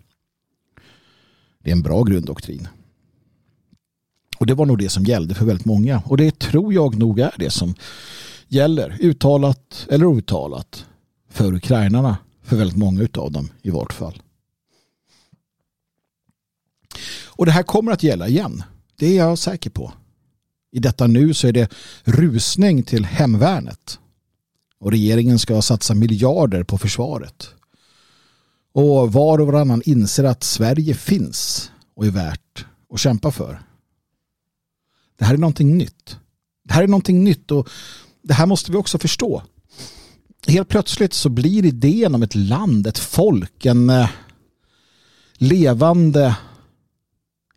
Det 1.63 1.69
är 1.69 1.71
en 1.71 1.81
bra 1.81 2.03
grunddoktrin. 2.03 2.67
Och 4.37 4.45
det 4.45 4.53
var 4.53 4.65
nog 4.65 4.77
det 4.77 4.89
som 4.89 5.03
gällde 5.03 5.35
för 5.35 5.45
väldigt 5.45 5.65
många. 5.65 6.03
Och 6.05 6.17
det 6.17 6.39
tror 6.39 6.73
jag 6.73 6.97
nog 6.97 7.19
är 7.19 7.33
det 7.39 7.49
som 7.49 7.75
gäller, 8.47 8.97
uttalat 8.99 9.87
eller 9.89 10.05
outtalat, 10.05 10.85
för 11.29 11.53
ukrainarna. 11.53 12.17
För 12.43 12.55
väldigt 12.55 12.77
många 12.77 13.07
av 13.17 13.31
dem 13.31 13.49
i 13.61 13.69
vart 13.69 13.93
fall. 13.93 14.21
Och 17.25 17.45
det 17.45 17.51
här 17.51 17.63
kommer 17.63 17.91
att 17.91 18.03
gälla 18.03 18.27
igen. 18.27 18.63
Det 18.95 19.07
är 19.07 19.15
jag 19.15 19.37
säker 19.37 19.69
på. 19.69 19.93
I 20.71 20.79
detta 20.79 21.07
nu 21.07 21.33
så 21.33 21.47
är 21.47 21.51
det 21.51 21.73
rusning 22.03 22.83
till 22.83 23.05
hemvärnet. 23.05 23.99
Och 24.79 24.91
regeringen 24.91 25.39
ska 25.39 25.61
satsa 25.61 25.93
miljarder 25.93 26.63
på 26.63 26.77
försvaret. 26.77 27.49
Och 28.73 29.13
var 29.13 29.41
och 29.41 29.47
varannan 29.47 29.81
inser 29.85 30.23
att 30.23 30.43
Sverige 30.43 30.93
finns 30.93 31.71
och 31.95 32.05
är 32.05 32.11
värt 32.11 32.65
att 32.93 32.99
kämpa 32.99 33.31
för. 33.31 33.61
Det 35.17 35.25
här 35.25 35.33
är 35.33 35.37
någonting 35.37 35.77
nytt. 35.77 36.17
Det 36.63 36.73
här 36.73 36.83
är 36.83 36.87
någonting 36.87 37.23
nytt 37.23 37.51
och 37.51 37.69
det 38.21 38.33
här 38.33 38.45
måste 38.45 38.71
vi 38.71 38.77
också 38.77 38.97
förstå. 38.97 39.41
Helt 40.47 40.69
plötsligt 40.69 41.13
så 41.13 41.29
blir 41.29 41.65
idén 41.65 42.15
om 42.15 42.23
ett 42.23 42.35
land, 42.35 42.87
ett 42.87 42.97
folk, 42.97 43.65
en 43.65 43.89
eh, 43.89 44.09
levande 45.37 46.35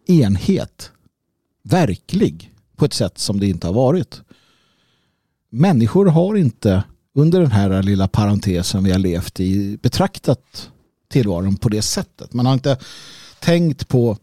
enhet 0.06 0.92
verklig 1.62 2.54
på 2.76 2.84
ett 2.84 2.92
sätt 2.92 3.18
som 3.18 3.40
det 3.40 3.46
inte 3.46 3.66
har 3.66 3.74
varit. 3.74 4.20
Människor 5.50 6.06
har 6.06 6.36
inte 6.36 6.84
under 7.18 7.40
den 7.40 7.50
här 7.50 7.82
lilla 7.82 8.08
parentesen 8.08 8.84
vi 8.84 8.92
har 8.92 8.98
levt 8.98 9.40
i 9.40 9.76
betraktat 9.76 10.70
tillvaron 11.08 11.56
på 11.56 11.68
det 11.68 11.82
sättet. 11.82 12.32
Man 12.32 12.46
har 12.46 12.52
inte 12.52 12.78
tänkt 13.40 13.88
på 13.88 14.18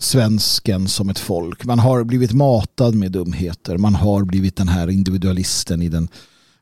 svensken 0.00 0.88
som 0.88 1.08
ett 1.08 1.18
folk. 1.18 1.64
Man 1.64 1.78
har 1.78 2.04
blivit 2.04 2.32
matad 2.32 2.94
med 2.94 3.12
dumheter. 3.12 3.78
Man 3.78 3.94
har 3.94 4.24
blivit 4.24 4.56
den 4.56 4.68
här 4.68 4.90
individualisten 4.90 5.82
i 5.82 5.88
den 5.88 6.08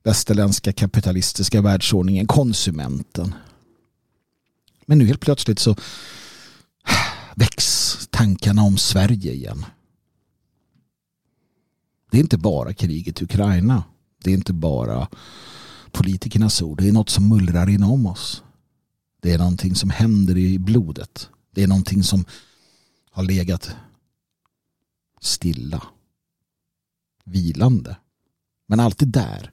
västerländska 0.02 0.72
kapitalistiska 0.72 1.60
världsordningen, 1.60 2.26
konsumenten. 2.26 3.34
Men 4.86 4.98
nu 4.98 5.06
helt 5.06 5.20
plötsligt 5.20 5.58
så 5.58 5.76
väcks 7.34 7.98
tankarna 8.10 8.62
om 8.62 8.76
Sverige 8.76 9.32
igen. 9.32 9.64
Det 12.10 12.16
är 12.16 12.20
inte 12.20 12.38
bara 12.38 12.74
kriget 12.74 13.20
i 13.20 13.24
Ukraina. 13.24 13.82
Det 14.24 14.30
är 14.30 14.34
inte 14.34 14.52
bara 14.52 15.08
politikernas 15.90 16.62
ord. 16.62 16.78
Det 16.78 16.88
är 16.88 16.92
något 16.92 17.10
som 17.10 17.28
mullrar 17.28 17.68
inom 17.68 18.06
oss. 18.06 18.42
Det 19.22 19.32
är 19.32 19.38
någonting 19.38 19.74
som 19.74 19.90
händer 19.90 20.36
i 20.36 20.58
blodet. 20.58 21.30
Det 21.50 21.62
är 21.62 21.68
någonting 21.68 22.02
som 22.02 22.24
har 23.10 23.22
legat 23.22 23.76
stilla. 25.20 25.82
Vilande. 27.24 27.96
Men 28.66 28.80
alltid 28.80 29.08
där. 29.08 29.50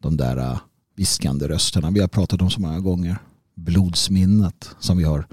De 0.00 0.16
där 0.16 0.36
äh, 0.36 0.60
viskande 0.94 1.48
rösterna 1.48 1.90
vi 1.90 2.00
har 2.00 2.08
pratat 2.08 2.42
om 2.42 2.50
så 2.50 2.60
många 2.60 2.80
gånger. 2.80 3.18
Blodsminnet 3.54 4.76
som 4.80 4.98
vi 4.98 5.04
har 5.04 5.26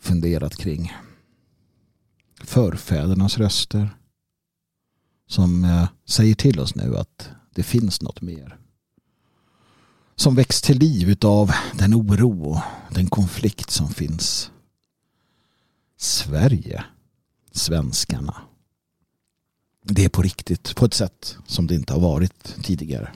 funderat 0.00 0.56
kring. 0.56 0.92
Förfädernas 2.40 3.38
röster 3.38 3.96
som 5.26 5.64
eh, 5.64 5.88
säger 6.04 6.34
till 6.34 6.60
oss 6.60 6.74
nu 6.74 6.96
att 6.96 7.30
det 7.54 7.62
finns 7.62 8.02
något 8.02 8.20
mer. 8.20 8.58
Som 10.16 10.34
väcks 10.34 10.62
till 10.62 10.78
liv 10.78 11.16
av 11.24 11.52
den 11.78 11.94
oro 11.94 12.50
och 12.50 12.60
den 12.94 13.06
konflikt 13.06 13.70
som 13.70 13.88
finns. 13.88 14.50
Sverige, 15.96 16.84
svenskarna. 17.52 18.34
Det 19.82 20.04
är 20.04 20.08
på 20.08 20.22
riktigt, 20.22 20.76
på 20.76 20.84
ett 20.84 20.94
sätt 20.94 21.36
som 21.46 21.66
det 21.66 21.74
inte 21.74 21.92
har 21.92 22.00
varit 22.00 22.56
tidigare. 22.62 23.12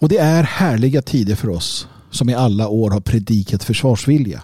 Och 0.00 0.08
det 0.08 0.18
är 0.18 0.42
härliga 0.42 1.02
tider 1.02 1.34
för 1.34 1.48
oss 1.48 1.88
som 2.10 2.30
i 2.30 2.34
alla 2.34 2.68
år 2.68 2.90
har 2.90 3.00
predikat 3.00 3.64
försvarsvilja. 3.64 4.42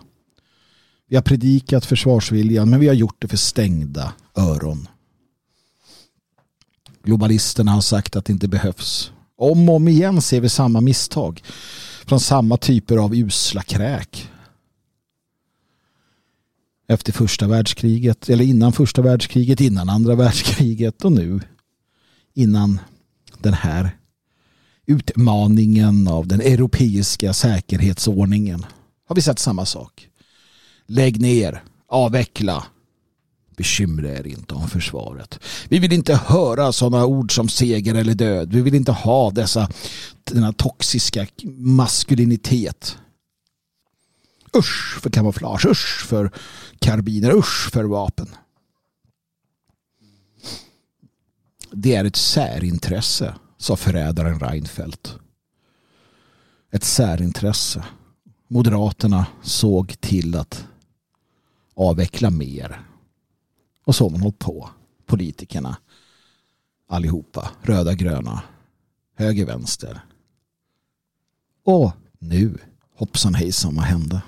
Vi 1.07 1.17
har 1.17 1.23
predikat 1.23 1.85
försvarsviljan 1.87 2.71
men 2.71 2.81
vi 2.81 2.87
har 2.87 2.95
gjort 2.95 3.17
det 3.19 3.29
för 3.29 3.37
stängda 3.37 4.13
öron. 4.37 4.89
Globalisterna 7.03 7.73
har 7.73 7.81
sagt 7.81 8.17
att 8.17 8.25
det 8.25 8.33
inte 8.33 8.49
behövs. 8.49 9.13
Om 9.37 9.69
och 9.69 9.75
om 9.75 9.89
igen 9.89 10.23
ser 10.23 10.41
vi 10.41 10.49
samma 10.49 10.81
misstag 10.81 11.43
från 12.07 12.21
samma 12.21 12.57
typer 12.57 12.97
av 12.97 13.15
usla 13.15 13.63
kräk. 13.63 14.31
Efter 16.89 17.13
första 17.13 17.47
världskriget, 17.47 18.29
eller 18.29 18.45
innan 18.45 18.73
första 18.73 19.03
världskriget, 19.03 19.61
innan 19.61 19.89
andra 19.89 20.15
världskriget 20.15 21.05
och 21.05 21.13
nu 21.13 21.41
innan 22.35 22.81
den 23.39 23.55
här 23.55 23.91
utmaningen 24.87 26.09
av 26.09 26.27
den 26.27 26.41
europeiska 26.41 27.33
säkerhetsordningen 27.33 28.67
har 29.07 29.17
vi 29.17 29.23
sett 29.23 29.39
samma 29.39 29.67
sak. 29.67 30.09
Lägg 30.87 31.21
ner. 31.21 31.63
avveckla. 31.89 32.65
Bekymra 33.57 34.09
er 34.09 34.27
inte 34.27 34.55
om 34.55 34.69
försvaret. 34.69 35.39
Vi 35.69 35.79
vill 35.79 35.93
inte 35.93 36.15
höra 36.15 36.73
sådana 36.73 37.07
ord 37.07 37.35
som 37.35 37.49
seger 37.49 37.95
eller 37.95 38.15
död. 38.15 38.53
Vi 38.53 38.61
vill 38.61 38.75
inte 38.75 38.93
ha 38.93 39.31
dessa, 39.31 39.69
denna 40.25 40.53
toxiska 40.53 41.27
maskulinitet. 41.57 42.99
Usch 44.57 45.01
för 45.03 45.11
kamouflage, 45.11 45.67
usch 45.67 46.07
för 46.07 46.31
karbiner, 46.79 47.35
usch 47.35 47.71
för 47.73 47.85
vapen. 47.85 48.29
Det 51.71 51.95
är 51.95 52.05
ett 52.05 52.17
särintresse, 52.17 53.35
sa 53.59 53.77
förrädaren 53.77 54.41
Reinfeldt. 54.41 55.15
Ett 56.73 56.85
särintresse. 56.85 57.85
Moderaterna 58.49 59.27
såg 59.43 60.01
till 60.01 60.37
att 60.37 60.67
avveckla 61.75 62.31
mer. 62.31 62.81
Och 63.85 63.95
så 63.95 64.05
har 64.05 64.11
man 64.11 64.21
hållit 64.21 64.39
på. 64.39 64.71
Politikerna. 65.07 65.77
Allihopa. 66.89 67.51
Röda, 67.63 67.95
gröna. 67.95 68.43
Höger, 69.17 69.47
vänster. 69.47 70.01
Och 71.65 71.93
nu. 72.19 72.59
Hoppsan 72.97 73.35
hejsan, 73.35 73.77
vad 73.77 73.85
hände? 73.85 74.23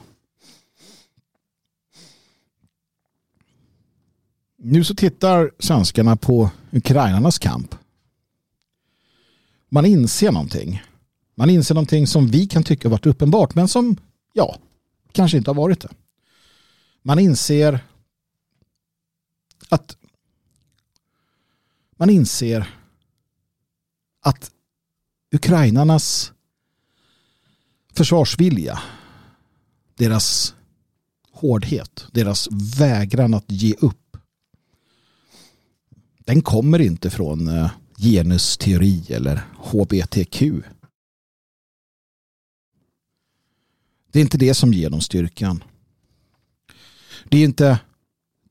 Nu 4.57 4.85
så 4.85 4.95
tittar 4.95 5.51
svenskarna 5.59 6.16
på 6.16 6.51
ukrainarnas 6.71 7.38
kamp. 7.38 7.75
Man 9.69 9.87
inser 9.87 10.33
någonting. 10.33 10.83
Man 11.35 11.51
inser 11.51 11.75
någonting 11.75 12.07
som 12.07 12.27
vi 12.27 12.47
kan 12.47 12.62
tycka 12.62 12.88
varit 12.88 13.07
uppenbart 13.07 13.55
men 13.55 13.69
som, 13.69 13.97
ja, 14.33 14.57
kanske 15.12 15.37
inte 15.37 15.51
har 15.51 15.55
varit 15.55 15.81
det. 15.81 15.88
Man 17.03 17.19
inser 17.19 17.81
att 19.68 19.96
man 21.96 22.11
inser 22.11 22.74
att 24.20 24.50
ukrainarnas 25.33 26.33
försvarsvilja, 27.92 28.83
deras 29.94 30.55
hårdhet, 31.31 32.07
deras 32.12 32.48
vägran 32.79 33.35
att 33.35 33.44
ge 33.48 33.74
upp 33.74 34.07
den 36.26 36.42
kommer 36.42 36.79
inte 36.81 37.11
från 37.11 37.48
eh, 37.48 37.70
genusteori 37.98 39.12
eller 39.12 39.42
HBTQ. 39.57 40.40
Det 44.12 44.18
är 44.18 44.22
inte 44.22 44.38
det 44.38 44.55
som 44.55 44.72
ger 44.72 44.90
dem 44.90 45.00
styrkan. 45.00 45.64
Det 47.29 47.38
är 47.38 47.44
inte 47.44 47.79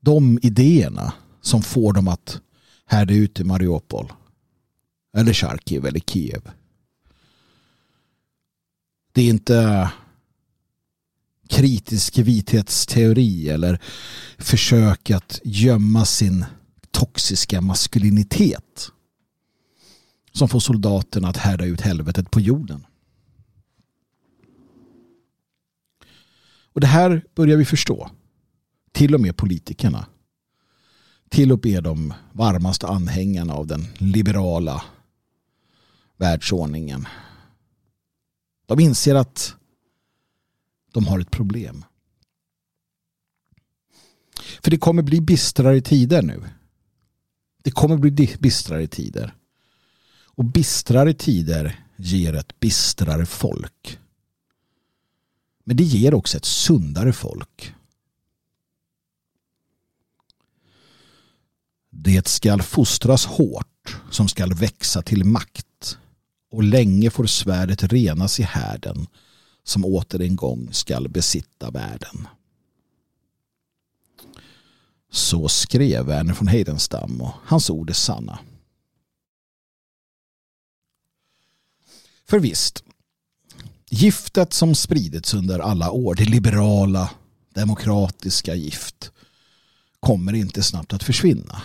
de 0.06 0.38
idéerna 0.42 1.12
som 1.40 1.62
får 1.62 1.92
dem 1.92 2.08
att 2.08 2.40
härda 2.86 3.14
ut 3.14 3.40
i 3.40 3.44
Mariupol 3.44 4.12
eller 5.16 5.32
Charkiv 5.32 5.86
eller 5.86 6.00
Kiev. 6.00 6.50
Det 9.12 9.22
är 9.22 9.28
inte 9.28 9.90
kritisk 11.48 12.18
vithetsteori 12.18 13.48
eller 13.48 13.82
försök 14.38 15.10
att 15.10 15.40
gömma 15.44 16.04
sin 16.04 16.44
toxiska 16.90 17.60
maskulinitet 17.60 18.90
som 20.32 20.48
får 20.48 20.60
soldaterna 20.60 21.28
att 21.28 21.36
härda 21.36 21.64
ut 21.64 21.80
helvetet 21.80 22.30
på 22.30 22.40
jorden. 22.40 22.86
Och 26.72 26.80
det 26.80 26.86
här 26.86 27.24
börjar 27.34 27.56
vi 27.56 27.64
förstå. 27.64 28.10
Till 28.96 29.14
och 29.14 29.20
med 29.20 29.36
politikerna. 29.36 30.06
Till 31.28 31.52
och 31.52 31.64
med 31.64 31.82
de 31.82 32.14
varmaste 32.32 32.86
anhängarna 32.86 33.54
av 33.54 33.66
den 33.66 33.86
liberala 33.98 34.84
världsordningen. 36.16 37.08
De 38.66 38.80
inser 38.80 39.14
att 39.14 39.54
de 40.92 41.06
har 41.06 41.20
ett 41.20 41.30
problem. 41.30 41.84
För 44.62 44.70
det 44.70 44.78
kommer 44.78 45.02
bli 45.02 45.20
bistrare 45.20 45.80
tider 45.80 46.22
nu. 46.22 46.42
Det 47.62 47.70
kommer 47.70 47.96
bli 47.96 48.36
bistrare 48.40 48.86
tider. 48.86 49.34
Och 50.24 50.44
bistrare 50.44 51.14
tider 51.14 51.84
ger 51.96 52.34
ett 52.34 52.60
bistrare 52.60 53.26
folk. 53.26 53.98
Men 55.64 55.76
det 55.76 55.84
ger 55.84 56.14
också 56.14 56.36
ett 56.36 56.44
sundare 56.44 57.12
folk. 57.12 57.75
Det 61.98 62.28
skall 62.28 62.62
fostras 62.62 63.26
hårt 63.26 63.96
som 64.10 64.28
skall 64.28 64.54
växa 64.54 65.02
till 65.02 65.24
makt 65.24 65.98
och 66.50 66.62
länge 66.62 67.10
får 67.10 67.26
svärdet 67.26 67.82
renas 67.82 68.40
i 68.40 68.42
härden 68.42 69.06
som 69.64 69.84
åter 69.84 70.22
en 70.22 70.36
gång 70.36 70.68
skall 70.72 71.08
besitta 71.08 71.70
världen. 71.70 72.28
Så 75.10 75.48
skrev 75.48 76.06
Verner 76.06 76.34
von 76.34 76.48
Heidenstam 76.48 77.20
och 77.20 77.32
hans 77.44 77.70
ord 77.70 77.90
är 77.90 77.94
sanna. 77.94 78.38
För 82.24 82.38
visst, 82.38 82.84
giftet 83.90 84.52
som 84.52 84.74
spridits 84.74 85.34
under 85.34 85.58
alla 85.58 85.90
år, 85.90 86.14
det 86.14 86.24
liberala, 86.24 87.10
demokratiska 87.54 88.54
gift, 88.54 89.10
kommer 90.00 90.32
inte 90.32 90.62
snabbt 90.62 90.92
att 90.92 91.02
försvinna. 91.02 91.62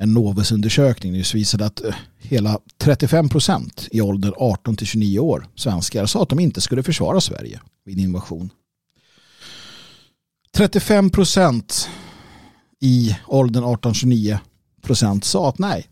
En 0.00 0.14
Novus-undersökning 0.14 1.12
nyss 1.12 1.34
visade 1.34 1.66
att 1.66 1.84
eh, 1.84 1.94
hela 2.18 2.60
35 2.76 3.28
procent 3.28 3.88
i 3.90 4.00
åldern 4.00 4.32
18 4.36 4.76
till 4.76 4.86
29 4.86 5.18
år 5.18 5.48
svenskar 5.54 6.06
sa 6.06 6.22
att 6.22 6.28
de 6.28 6.40
inte 6.40 6.60
skulle 6.60 6.82
försvara 6.82 7.20
Sverige 7.20 7.60
vid 7.84 7.98
invasion. 7.98 8.50
35 10.52 11.10
procent 11.10 11.88
i 12.80 13.16
åldern 13.26 13.64
18-29 13.64 14.38
procent 14.82 15.24
sa 15.24 15.48
att 15.48 15.58
nej. 15.58 15.86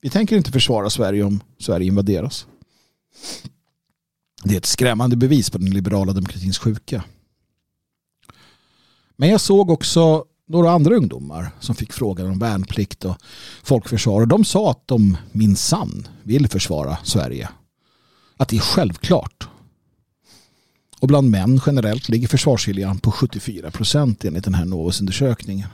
Vi 0.00 0.10
tänker 0.10 0.36
inte 0.36 0.52
försvara 0.52 0.90
Sverige 0.90 1.22
om 1.22 1.40
Sverige 1.58 1.86
invaderas. 1.86 2.46
Det 4.44 4.54
är 4.54 4.58
ett 4.58 4.66
skrämmande 4.66 5.16
bevis 5.16 5.50
på 5.50 5.58
den 5.58 5.70
liberala 5.70 6.12
demokratins 6.12 6.58
sjuka. 6.58 7.04
Men 9.16 9.28
jag 9.28 9.40
såg 9.40 9.70
också 9.70 10.24
några 10.48 10.70
andra 10.70 10.96
ungdomar 10.96 11.50
som 11.60 11.74
fick 11.74 11.92
frågan 11.92 12.26
om 12.26 12.38
värnplikt 12.38 13.04
och 13.04 13.16
folkförsvar. 13.62 14.20
Och 14.20 14.28
de 14.28 14.44
sa 14.44 14.70
att 14.70 14.88
de 14.88 15.16
minsann 15.32 16.08
vill 16.22 16.48
försvara 16.48 16.98
Sverige. 17.04 17.48
Att 18.36 18.48
det 18.48 18.56
är 18.56 18.60
självklart. 18.60 19.48
Och 21.00 21.08
bland 21.08 21.30
män 21.30 21.60
generellt 21.66 22.08
ligger 22.08 22.28
försvarsviljan 22.28 22.98
på 22.98 23.10
74 23.10 23.70
procent 23.70 24.24
enligt 24.24 24.44
den 24.44 24.54
här 24.54 24.64
Novus-undersökningen. 24.64 25.68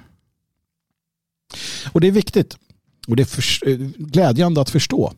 Och 1.92 2.00
det 2.00 2.06
är 2.06 2.12
viktigt 2.12 2.56
och 3.08 3.16
det 3.16 3.22
är 3.22 3.24
för, 3.24 3.68
eh, 3.68 3.76
glädjande 3.96 4.60
att 4.60 4.70
förstå. 4.70 5.12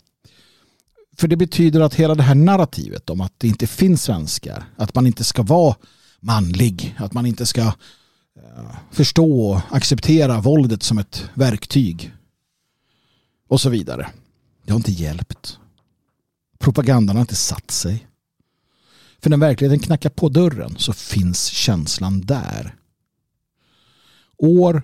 För 1.17 1.29
det 1.29 1.37
betyder 1.37 1.81
att 1.81 1.95
hela 1.95 2.15
det 2.15 2.23
här 2.23 2.35
narrativet 2.35 3.11
om 3.11 3.21
att 3.21 3.33
det 3.39 3.49
inte 3.49 3.67
finns 3.67 4.03
svenskar, 4.03 4.65
att 4.77 4.95
man 4.95 5.07
inte 5.07 5.25
ska 5.25 5.43
vara 5.43 5.77
manlig, 6.21 6.97
att 6.99 7.13
man 7.13 7.27
inte 7.27 7.47
ska 7.47 7.73
förstå 8.91 9.51
och 9.51 9.61
acceptera 9.71 10.41
våldet 10.41 10.83
som 10.83 10.99
ett 10.99 11.31
verktyg 11.35 12.13
och 13.49 13.61
så 13.61 13.71
vidare. 13.71 14.11
Det 14.65 14.73
har 14.73 14.77
inte 14.77 14.93
hjälpt. 14.93 15.59
Propagandan 16.59 17.17
har 17.17 17.21
inte 17.21 17.37
satt 17.37 17.71
sig. 17.71 18.07
För 19.19 19.31
när 19.31 19.37
verkligheten 19.37 19.81
knackar 19.81 20.11
på 20.11 20.29
dörren 20.29 20.77
så 20.79 20.93
finns 20.93 21.47
känslan 21.47 22.21
där. 22.21 22.75
År 24.39 24.83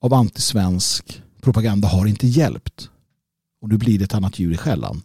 av 0.00 0.14
antisvensk 0.14 1.22
propaganda 1.40 1.88
har 1.88 2.06
inte 2.06 2.26
hjälpt. 2.26 2.90
Och 3.60 3.68
nu 3.68 3.76
blir 3.78 3.98
det 3.98 4.04
ett 4.04 4.14
annat 4.14 4.38
djur 4.38 4.52
i 4.52 4.56
skällan. 4.56 5.02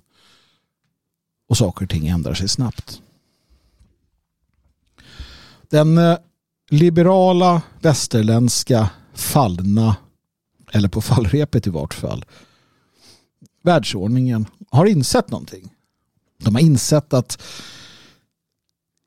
Och 1.49 1.57
saker 1.57 1.85
och 1.85 1.89
ting 1.89 2.07
ändrar 2.07 2.33
sig 2.33 2.47
snabbt. 2.47 3.01
Den 5.69 5.97
eh, 5.97 6.17
liberala 6.73 7.61
västerländska 7.81 8.89
fallna, 9.13 9.95
eller 10.71 10.89
på 10.89 11.01
fallrepet 11.01 11.67
i 11.67 11.69
vart 11.69 11.93
fall, 11.93 12.25
världsordningen 13.61 14.45
har 14.69 14.85
insett 14.85 15.29
någonting. 15.29 15.73
De 16.37 16.55
har 16.55 16.61
insett 16.61 17.13
att 17.13 17.41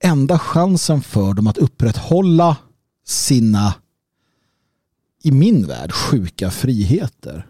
enda 0.04 0.38
chansen 0.38 1.02
för 1.02 1.34
dem 1.34 1.46
att 1.46 1.58
upprätthålla 1.58 2.56
sina 3.04 3.74
i 5.22 5.30
min 5.30 5.66
värld 5.66 5.92
sjuka 5.92 6.50
friheter. 6.50 7.46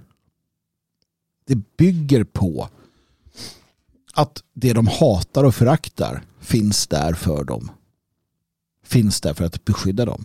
Det 1.47 1.77
bygger 1.77 2.25
på 2.25 2.69
att 4.15 4.43
det 4.55 4.73
de 4.73 4.87
hatar 4.87 5.45
och 5.45 5.55
föraktar 5.55 6.25
finns 6.41 6.87
där 6.87 7.13
för 7.13 7.45
dem 7.45 7.71
finns 8.87 9.21
där 9.21 9.35
för 9.35 9.45
att 9.45 9.65
beskydda 9.65 10.05
dem. 10.05 10.25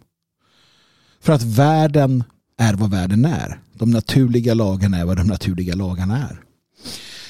För 1.20 1.34
att 1.34 1.44
världen 1.44 2.24
är 2.58 2.74
vad 2.74 2.92
världen 2.92 3.26
är. 3.26 3.60
De 3.74 3.92
naturliga 3.92 4.54
lagarna 4.54 4.98
är 4.98 5.06
vad 5.06 5.18
de 5.18 5.28
naturliga 5.28 5.76
lagarna 5.76 6.18
är. 6.18 6.44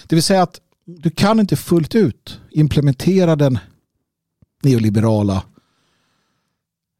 Det 0.07 0.15
vill 0.15 0.23
säga 0.23 0.43
att 0.43 0.61
du 0.85 1.09
kan 1.09 1.39
inte 1.39 1.55
fullt 1.55 1.95
ut 1.95 2.39
implementera 2.51 3.35
den 3.35 3.59
neoliberala 4.63 5.43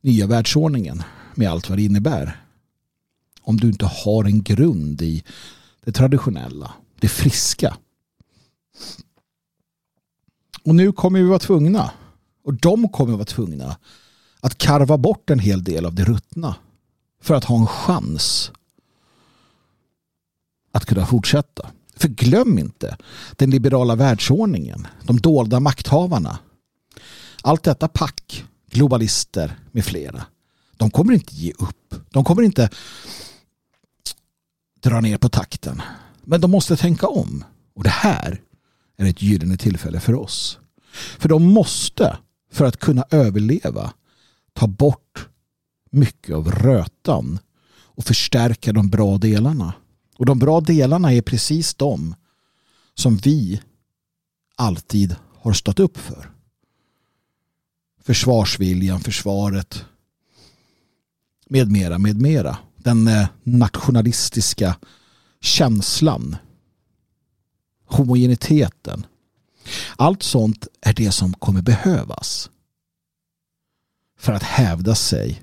nya 0.01 0.27
världsordningen 0.27 1.03
med 1.36 1.49
allt 1.49 1.69
vad 1.69 1.77
det 1.77 1.84
innebär. 1.84 2.41
Om 3.41 3.57
du 3.57 3.67
inte 3.67 3.86
har 3.86 4.23
en 4.25 4.43
grund 4.43 5.01
i 5.01 5.23
det 5.84 5.91
traditionella, 5.91 6.73
det 6.99 7.07
friska. 7.07 7.77
Och 10.63 10.75
nu 10.75 10.91
kommer 10.91 11.19
vi 11.19 11.25
vara 11.25 11.39
tvungna, 11.39 11.91
och 12.43 12.53
de 12.53 12.89
kommer 12.89 13.13
vara 13.13 13.25
tvungna, 13.25 13.77
att 14.42 14.58
karva 14.58 14.98
bort 14.98 15.30
en 15.30 15.39
hel 15.39 15.64
del 15.64 15.86
av 15.86 15.96
det 15.96 16.04
ruttna 16.04 16.56
för 17.22 17.36
att 17.36 17.44
ha 17.44 17.58
en 17.58 17.68
chans 17.68 18.52
att 20.72 20.86
kunna 20.86 21.06
fortsätta. 21.06 21.72
För 21.96 22.08
glöm 22.08 22.60
inte 22.60 22.98
den 23.36 23.50
liberala 23.50 23.96
världsordningen, 23.96 24.88
de 25.04 25.20
dolda 25.20 25.60
makthavarna. 25.60 26.39
Allt 27.42 27.64
detta 27.64 27.88
pack, 27.88 28.46
globalister 28.72 29.60
med 29.72 29.86
flera. 29.86 30.26
De 30.78 30.92
kommer 30.92 31.14
inte 31.14 31.36
ge 31.36 31.52
upp. 31.52 31.96
De 32.10 32.24
kommer 32.24 32.44
inte 32.44 32.70
dra 34.80 35.02
ner 35.02 35.18
på 35.18 35.30
takten. 35.30 35.82
Men 36.24 36.42
de 36.42 36.52
måste 36.52 36.78
tänka 36.78 37.08
om. 37.08 37.44
Och 37.76 37.84
det 37.84 37.89
här 37.89 38.42
är 38.98 39.06
ett 39.06 39.22
gyllene 39.22 39.58
tillfälle 39.58 40.00
för 40.00 40.16
oss. 40.16 40.60
För 41.20 41.30
de 41.30 41.44
måste, 41.44 42.18
för 42.52 42.66
att 42.66 42.78
kunna 42.78 43.06
överleva, 43.12 43.94
ta 44.54 44.68
bort 44.68 45.30
mycket 45.91 46.36
av 46.36 46.52
rötan 46.52 47.39
och 48.02 48.04
förstärka 48.04 48.74
de 48.74 48.89
bra 48.89 49.18
delarna. 49.18 49.74
Och 50.18 50.26
de 50.26 50.39
bra 50.39 50.62
delarna 50.62 51.14
är 51.14 51.22
precis 51.22 51.74
de 51.74 52.16
som 52.93 53.18
vi 53.18 53.62
alltid 54.56 55.16
har 55.39 55.54
stått 55.54 55.80
upp 55.80 55.97
för. 55.97 56.32
Försvarsviljan, 58.02 58.99
försvaret 58.99 59.86
med 61.49 61.72
mera, 61.72 61.97
med 61.97 62.22
mera. 62.22 62.58
Den 62.78 63.08
eh, 63.08 63.28
nationalistiska 63.43 64.76
känslan. 65.41 66.36
Homogeniteten. 67.86 69.06
Allt 69.95 70.24
sånt 70.24 70.68
är 70.82 70.93
det 70.93 71.12
som 71.12 71.34
kommer 71.34 71.62
behövas 71.62 72.51
för 74.22 74.34
att 74.34 74.43
hävda 74.43 74.95
sig. 74.95 75.41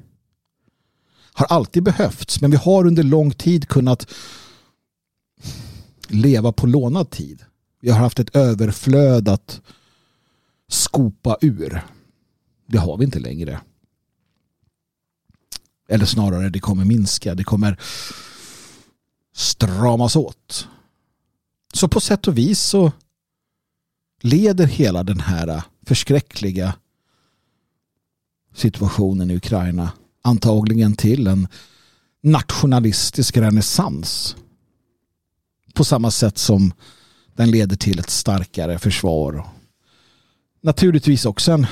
Har 1.33 1.47
alltid 1.47 1.83
behövts 1.83 2.41
men 2.41 2.51
vi 2.51 2.57
har 2.57 2.87
under 2.87 3.03
lång 3.03 3.31
tid 3.31 3.69
kunnat 3.69 4.11
leva 6.09 6.53
på 6.53 6.67
lånad 6.67 7.11
tid. 7.11 7.45
Vi 7.81 7.91
har 7.91 7.99
haft 7.99 8.19
ett 8.19 8.37
överflöd 8.37 9.29
att 9.29 9.61
skopa 10.69 11.39
ur. 11.41 11.83
Det 12.67 12.79
har 12.79 12.97
vi 12.97 13.05
inte 13.05 13.19
längre. 13.19 13.61
Eller 15.89 16.07
snarare 16.07 16.51
det 16.51 16.61
kommer 16.61 16.85
minska. 16.85 17.35
Det 17.35 17.45
kommer 17.45 17.81
stramas 19.35 20.17
åt. 20.17 20.69
Så 21.75 21.89
på 21.89 22.01
sätt 22.01 22.29
och 22.29 22.39
vis 22.39 22.61
så 22.61 22.93
leder 24.21 24.67
hela 24.67 25.03
den 25.03 25.21
här 25.21 25.63
förskräckliga 25.87 26.75
situationen 28.55 29.31
i 29.31 29.37
Ukraina 29.37 29.93
antagligen 30.23 30.95
till 30.95 31.27
en 31.27 31.49
nationalistisk 32.23 33.37
renässans 33.37 34.37
på 35.75 35.85
samma 35.85 36.11
sätt 36.11 36.39
som 36.39 36.73
den 37.37 37.51
leder 37.51 37.77
till 37.77 37.99
ett 37.99 38.11
starkare 38.11 38.79
försvar. 38.79 39.47
Naturligtvis 40.61 41.27
också 41.27 41.53
en, 41.53 41.67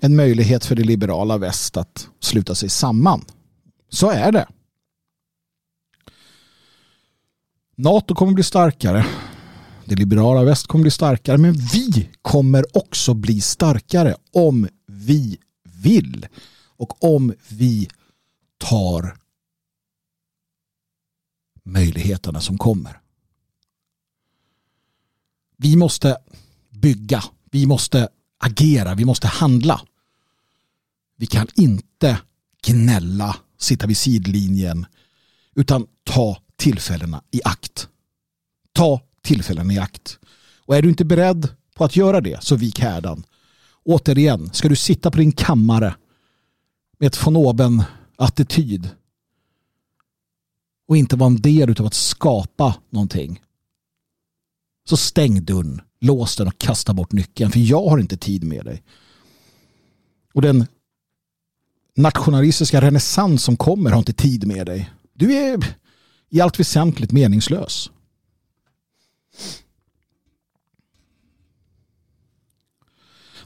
en 0.00 0.16
möjlighet 0.16 0.64
för 0.64 0.74
det 0.74 0.84
liberala 0.84 1.38
väst 1.38 1.76
att 1.76 2.08
sluta 2.20 2.54
sig 2.54 2.68
samman. 2.68 3.24
Så 3.88 4.10
är 4.10 4.32
det. 4.32 4.48
NATO 7.76 8.14
kommer 8.14 8.32
bli 8.32 8.44
starkare. 8.44 9.06
Det 9.86 9.94
liberala 9.94 10.44
väst 10.44 10.66
kommer 10.66 10.82
bli 10.82 10.90
starkare. 10.90 11.38
Men 11.38 11.52
vi 11.52 12.08
kommer 12.22 12.76
också 12.76 13.14
bli 13.14 13.40
starkare 13.40 14.16
om 14.32 14.68
vi 14.86 15.38
vill. 15.82 16.26
Och 16.76 17.04
om 17.04 17.34
vi 17.48 17.88
tar 18.58 19.16
möjligheterna 21.64 22.40
som 22.40 22.58
kommer. 22.58 23.00
Vi 25.56 25.76
måste 25.76 26.16
bygga, 26.70 27.24
vi 27.50 27.66
måste 27.66 28.08
agera, 28.38 28.94
vi 28.94 29.04
måste 29.04 29.26
handla. 29.26 29.80
Vi 31.16 31.26
kan 31.26 31.46
inte 31.54 32.20
gnälla, 32.66 33.36
sitta 33.58 33.86
vid 33.86 33.96
sidlinjen 33.96 34.86
utan 35.54 35.86
ta 36.04 36.38
tillfällena 36.56 37.22
i 37.30 37.40
akt. 37.44 37.88
Ta 38.72 39.00
tillfällen 39.24 39.70
i 39.70 39.78
akt. 39.78 40.18
Och 40.66 40.76
är 40.76 40.82
du 40.82 40.88
inte 40.88 41.04
beredd 41.04 41.48
på 41.74 41.84
att 41.84 41.96
göra 41.96 42.20
det 42.20 42.44
så 42.44 42.56
vik 42.56 42.80
härdan. 42.80 43.22
Återigen, 43.84 44.50
ska 44.52 44.68
du 44.68 44.76
sitta 44.76 45.10
på 45.10 45.18
din 45.18 45.32
kammare 45.32 45.94
med 46.98 47.06
ett 47.06 47.26
von 47.26 47.36
oben 47.36 47.82
attityd 48.16 48.90
och 50.88 50.96
inte 50.96 51.16
vara 51.16 51.30
en 51.30 51.40
del 51.40 51.80
av 51.80 51.86
att 51.86 51.94
skapa 51.94 52.74
någonting. 52.90 53.40
Så 54.88 54.96
stäng 54.96 55.44
dörren, 55.44 55.80
lås 56.00 56.36
den 56.36 56.46
och 56.46 56.58
kasta 56.58 56.94
bort 56.94 57.12
nyckeln 57.12 57.50
för 57.50 57.60
jag 57.60 57.88
har 57.88 57.98
inte 57.98 58.16
tid 58.16 58.44
med 58.44 58.64
dig. 58.64 58.82
Och 60.34 60.42
den 60.42 60.66
nationalistiska 61.96 62.80
renässans 62.80 63.44
som 63.44 63.56
kommer 63.56 63.90
har 63.90 63.98
inte 63.98 64.12
tid 64.12 64.46
med 64.46 64.66
dig. 64.66 64.90
Du 65.12 65.34
är 65.34 65.76
i 66.30 66.40
allt 66.40 66.60
väsentligt 66.60 67.12
meningslös. 67.12 67.90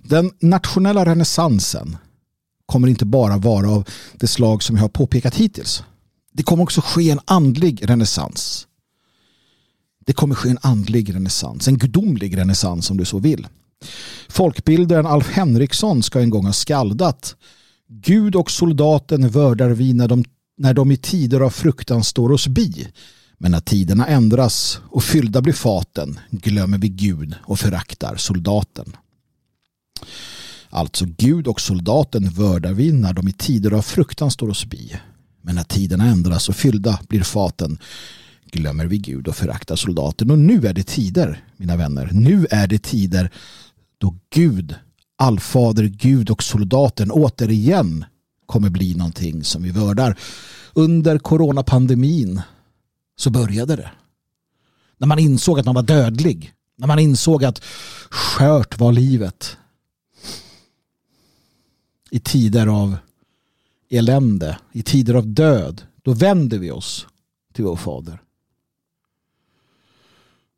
Den 0.03 0.31
nationella 0.41 1.05
renässansen 1.05 1.97
kommer 2.67 2.89
inte 2.89 3.05
bara 3.05 3.37
vara 3.37 3.71
av 3.71 3.89
det 4.17 4.27
slag 4.27 4.63
som 4.63 4.77
jag 4.77 4.83
har 4.83 4.89
påpekat 4.89 5.35
hittills. 5.35 5.83
Det 6.33 6.43
kommer 6.43 6.63
också 6.63 6.81
ske 6.81 7.11
en 7.11 7.21
andlig 7.25 7.91
renässans. 7.91 8.67
Det 10.07 10.13
kommer 10.13 10.35
ske 10.35 10.51
en 10.51 10.59
andlig 10.63 11.15
renässans, 11.15 11.69
en 11.69 11.79
gudomlig 11.79 12.37
renässans 12.37 12.91
om 12.91 12.97
du 12.97 13.05
så 13.05 13.19
vill. 13.19 13.47
Folkbildaren 14.29 15.07
Alf 15.07 15.31
Henriksson 15.31 16.03
ska 16.03 16.21
en 16.21 16.31
gång 16.31 16.47
ha 16.47 16.53
skaldat 16.53 17.37
Gud 17.89 18.37
och 18.37 18.51
soldaten 18.51 19.29
vördar 19.29 19.71
vi 19.71 19.93
när 19.93 20.09
de, 20.09 20.25
när 20.57 20.75
de 20.75 20.93
i 20.93 20.97
tider 20.97 21.41
av 21.41 21.51
fruktan 21.51 22.05
står 22.05 22.33
oss 22.33 22.47
bi. 22.47 22.89
Men 23.39 23.51
när 23.51 23.61
tiderna 23.61 24.07
ändras 24.07 24.81
och 24.85 25.05
fyllda 25.05 25.43
blir 25.43 25.53
faten 25.53 26.19
glömmer 26.31 26.79
vi 26.79 26.89
Gud 26.89 27.35
och 27.45 27.59
föraktar 27.59 28.17
soldaten. 28.17 28.97
Alltså 30.71 31.05
Gud 31.09 31.47
och 31.47 31.61
soldaten 31.61 32.29
vördar 32.29 32.73
vi 32.73 32.93
när 32.93 33.13
de 33.13 33.29
i 33.29 33.33
tider 33.33 33.71
av 33.71 33.83
fruktan 33.83 34.31
står 34.31 34.49
oss 34.49 34.67
bi. 34.67 34.97
Men 35.43 35.55
när 35.55 35.65
tiderna 35.65 36.05
ändras 36.05 36.49
och 36.49 36.57
fyllda 36.57 37.01
blir 37.09 37.23
faten 37.23 37.79
glömmer 38.51 38.87
vi 38.87 38.99
Gud 38.99 39.29
och 39.29 39.37
föraktar 39.37 39.77
soldaten. 39.77 40.31
Och 40.31 40.39
nu 40.39 40.67
är 40.67 40.73
det 40.73 40.87
tider, 40.87 41.45
mina 41.57 41.77
vänner. 41.77 42.11
Nu 42.13 42.47
är 42.51 42.67
det 42.67 42.83
tider 42.83 43.31
då 43.99 44.17
Gud, 44.31 44.75
allfader, 45.17 45.85
Gud 45.85 46.31
och 46.31 46.43
soldaten 46.43 47.11
återigen 47.11 48.05
kommer 48.47 48.71
bli 48.71 48.95
någonting 48.95 49.45
som 49.45 49.63
vi 49.63 49.71
vördar. 49.71 50.19
Under 50.73 51.19
coronapandemin 51.19 52.41
så 53.19 53.31
började 53.31 53.77
det. 53.77 53.91
När 54.97 55.07
man 55.07 55.19
insåg 55.19 55.59
att 55.59 55.67
man 55.67 55.75
var 55.75 55.83
dödlig. 55.83 56.53
När 56.77 56.87
man 56.87 56.99
insåg 56.99 57.45
att 57.45 57.65
skört 58.11 58.79
var 58.79 58.93
livet. 58.93 59.57
I 62.11 62.21
tider 62.21 62.67
av 62.67 62.97
elände, 63.89 64.59
i 64.73 64.83
tider 64.83 65.15
av 65.15 65.27
död, 65.27 65.83
då 66.03 66.13
vänder 66.13 66.59
vi 66.59 66.71
oss 66.71 67.07
till 67.53 67.65
vår 67.65 67.77
fader. 67.77 68.23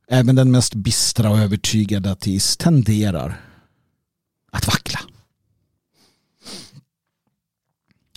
Även 0.08 0.36
den 0.36 0.50
mest 0.50 0.74
bistra 0.74 1.30
och 1.30 1.38
övertygade 1.38 2.10
ateist 2.10 2.60
tenderar 2.60 3.40
att 4.50 4.66
vackla. 4.66 5.00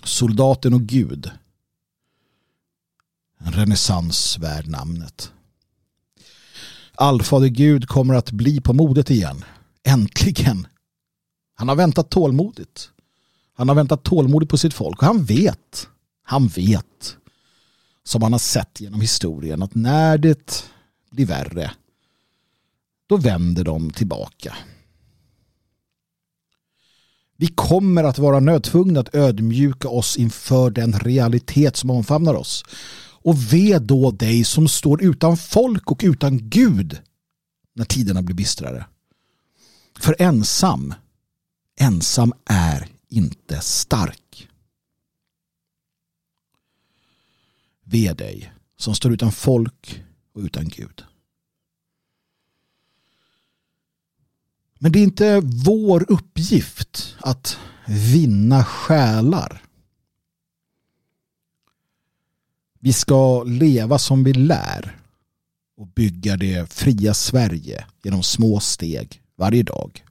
Soldaten 0.03 0.73
och 0.73 0.81
Gud. 0.81 1.31
En 3.45 3.51
renässans 3.51 4.37
värd 4.37 4.67
namnet. 4.67 5.31
Allfader 6.95 7.47
Gud 7.47 7.87
kommer 7.87 8.13
att 8.13 8.31
bli 8.31 8.61
på 8.61 8.73
modet 8.73 9.09
igen. 9.09 9.43
Äntligen 9.83 10.67
Han 11.55 11.69
har 11.69 11.75
väntat 11.75 12.09
tålmodigt. 12.09 12.89
Han 13.55 13.67
har 13.67 13.75
väntat 13.75 14.03
tålmodigt 14.03 14.51
på 14.51 14.57
sitt 14.57 14.73
folk 14.73 15.01
och 15.01 15.07
han 15.07 15.23
vet, 15.23 15.87
han 16.23 16.47
vet 16.47 17.17
som 18.03 18.21
han 18.21 18.31
har 18.31 18.39
sett 18.39 18.81
genom 18.81 19.01
historien 19.01 19.63
att 19.63 19.75
när 19.75 20.17
det 20.17 20.65
blir 21.11 21.25
värre 21.25 21.71
då 23.07 23.17
vänder 23.17 23.63
de 23.63 23.91
tillbaka. 23.91 24.55
Vi 27.37 27.47
kommer 27.47 28.03
att 28.03 28.17
vara 28.17 28.39
nödtvungna 28.39 28.99
att 28.99 29.15
ödmjuka 29.15 29.89
oss 29.89 30.17
inför 30.17 30.69
den 30.69 30.99
realitet 30.99 31.77
som 31.77 31.89
omfamnar 31.89 32.33
oss. 32.33 32.65
Och 33.23 33.53
ve 33.53 33.79
då 33.79 34.11
dig 34.11 34.43
som 34.43 34.67
står 34.67 35.03
utan 35.03 35.37
folk 35.37 35.91
och 35.91 36.01
utan 36.03 36.49
Gud 36.49 37.01
när 37.73 37.85
tiderna 37.85 38.21
blir 38.21 38.35
bistrare. 38.35 38.85
För 39.99 40.15
ensam, 40.19 40.93
ensam 41.79 42.33
är 42.45 42.87
inte 43.09 43.61
stark. 43.61 44.49
Ve 47.83 48.13
dig 48.13 48.53
som 48.77 48.95
står 48.95 49.13
utan 49.13 49.31
folk 49.31 50.03
och 50.33 50.41
utan 50.41 50.67
Gud. 50.67 51.03
Men 54.79 54.91
det 54.91 54.99
är 54.99 55.03
inte 55.03 55.41
vår 55.65 56.11
uppgift 56.11 57.15
att 57.19 57.57
vinna 57.87 58.65
själar. 58.65 59.61
Vi 62.85 62.93
ska 62.93 63.43
leva 63.43 63.97
som 63.99 64.23
vi 64.23 64.33
lär 64.33 64.99
och 65.77 65.87
bygga 65.87 66.37
det 66.37 66.73
fria 66.73 67.13
Sverige 67.13 67.85
genom 68.03 68.23
små 68.23 68.59
steg 68.59 69.21
varje 69.35 69.63
dag. 69.63 70.05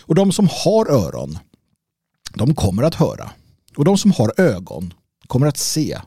Och 0.00 0.14
de 0.14 0.32
som 0.32 0.48
har 0.50 0.90
öron, 0.90 1.38
de 2.34 2.54
kommer 2.54 2.82
att 2.82 2.94
höra. 2.94 3.30
Och 3.76 3.84
de 3.84 3.98
som 3.98 4.12
har 4.12 4.40
ögon 4.40 4.94
kommer 5.26 5.46
att 5.46 5.56
se. 5.56 6.00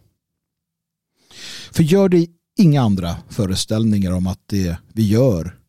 För 1.72 1.84
gör 1.84 2.10
det 2.10 2.28
inga 2.58 2.82
andra 2.82 3.18
föreställningar 3.30 4.12
om 4.12 4.28
att 4.28 4.41
det 4.45 4.78
vi 4.93 5.08
gör 5.08 5.60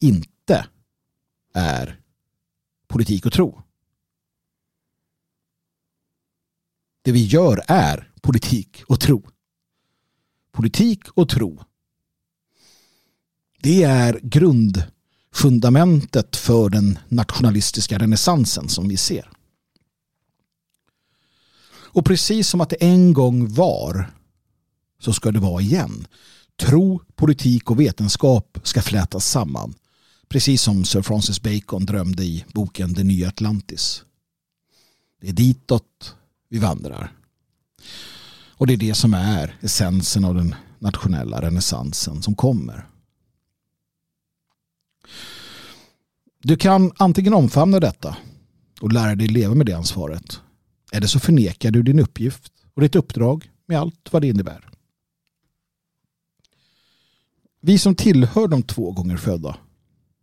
inte 0.00 0.66
är 1.54 2.00
politik 2.88 3.26
och 3.26 3.32
tro. 3.32 3.62
Det 7.02 7.12
vi 7.12 7.24
gör 7.24 7.62
är 7.68 8.11
politik 8.22 8.82
och 8.86 9.00
tro. 9.00 9.28
Politik 10.52 11.00
och 11.14 11.28
tro. 11.28 11.62
Det 13.60 13.82
är 13.82 14.20
grundfundamentet 14.22 16.36
för 16.36 16.70
den 16.70 16.98
nationalistiska 17.08 17.98
renässansen 17.98 18.68
som 18.68 18.88
vi 18.88 18.96
ser. 18.96 19.30
Och 21.94 22.04
precis 22.04 22.48
som 22.48 22.60
att 22.60 22.70
det 22.70 22.76
en 22.76 23.12
gång 23.12 23.54
var 23.54 24.12
så 24.98 25.12
ska 25.12 25.32
det 25.32 25.40
vara 25.40 25.62
igen. 25.62 26.06
Tro, 26.56 27.00
politik 27.14 27.70
och 27.70 27.80
vetenskap 27.80 28.58
ska 28.62 28.82
flätas 28.82 29.26
samman. 29.26 29.74
Precis 30.28 30.62
som 30.62 30.84
Sir 30.84 31.02
Francis 31.02 31.42
Bacon 31.42 31.86
drömde 31.86 32.24
i 32.24 32.44
boken 32.54 32.92
Det 32.92 33.04
nya 33.04 33.28
Atlantis. 33.28 34.04
Det 35.20 35.28
är 35.28 35.32
ditåt 35.32 36.16
vi 36.48 36.58
vandrar. 36.58 37.12
Och 38.62 38.66
det 38.66 38.72
är 38.72 38.76
det 38.76 38.94
som 38.94 39.14
är 39.14 39.56
essensen 39.60 40.24
av 40.24 40.34
den 40.34 40.54
nationella 40.78 41.42
renässansen 41.42 42.22
som 42.22 42.34
kommer. 42.34 42.86
Du 46.42 46.56
kan 46.56 46.92
antingen 46.96 47.34
omfamna 47.34 47.80
detta 47.80 48.16
och 48.80 48.92
lära 48.92 49.14
dig 49.14 49.26
leva 49.28 49.54
med 49.54 49.66
det 49.66 49.72
ansvaret. 49.72 50.40
Eller 50.92 51.06
så 51.06 51.20
förnekar 51.20 51.70
du 51.70 51.82
din 51.82 51.98
uppgift 51.98 52.52
och 52.74 52.82
ditt 52.82 52.96
uppdrag 52.96 53.50
med 53.66 53.78
allt 53.78 54.08
vad 54.10 54.22
det 54.22 54.28
innebär. 54.28 54.68
Vi 57.60 57.78
som 57.78 57.94
tillhör 57.94 58.48
de 58.48 58.62
två 58.62 58.92
gånger 58.92 59.16
födda 59.16 59.56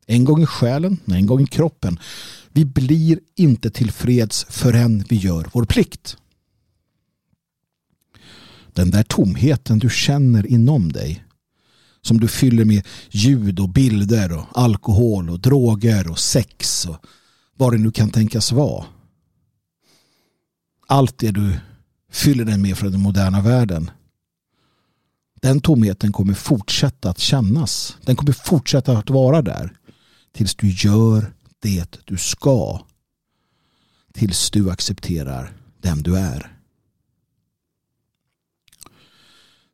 en 0.06 0.26
gång 0.26 0.44
i 0.44 0.46
själen, 0.46 0.98
en 1.06 1.26
gång 1.26 1.42
i 1.42 1.48
kroppen. 1.48 2.00
Vi 2.50 2.66
blir 2.66 3.20
inte 3.36 3.70
tillfreds 3.72 4.46
förrän 4.50 5.04
vi 5.10 5.16
gör 5.16 5.50
vår 5.54 5.66
plikt. 5.66 6.18
Den 8.80 8.92
där 8.92 9.04
tomheten 9.04 9.80
du 9.80 9.90
känner 9.90 10.48
inom 10.48 10.92
dig 10.92 11.24
som 12.02 12.20
du 12.20 12.28
fyller 12.28 12.66
med 12.66 12.88
ljud 13.10 13.60
och 13.60 13.70
bilder 13.70 14.38
och 14.38 14.46
alkohol 14.54 15.30
och 15.30 15.40
droger 15.40 16.12
och 16.12 16.20
sex 16.20 16.86
och 16.86 16.98
vad 17.58 17.74
det 17.74 17.78
nu 17.78 17.92
kan 17.92 18.10
tänkas 18.10 18.52
vara. 18.52 18.86
Allt 20.88 21.18
det 21.18 21.32
du 21.32 21.60
fyller 22.12 22.46
den 22.46 22.62
med 22.62 22.78
från 22.78 22.92
den 22.92 23.02
moderna 23.02 23.42
världen. 23.42 23.92
Den 25.42 25.62
tomheten 25.62 26.12
kommer 26.12 26.34
fortsätta 26.34 27.10
att 27.10 27.20
kännas. 27.20 27.98
Den 28.06 28.16
kommer 28.16 28.32
fortsätta 28.32 28.98
att 28.98 29.10
vara 29.10 29.42
där 29.42 29.78
tills 30.34 30.56
du 30.56 30.70
gör 30.70 31.34
det 31.60 32.00
du 32.06 32.18
ska. 32.18 32.82
Tills 34.14 34.52
du 34.52 34.72
accepterar 34.72 35.54
den 35.82 36.04
du 36.04 36.18
är. 36.18 36.59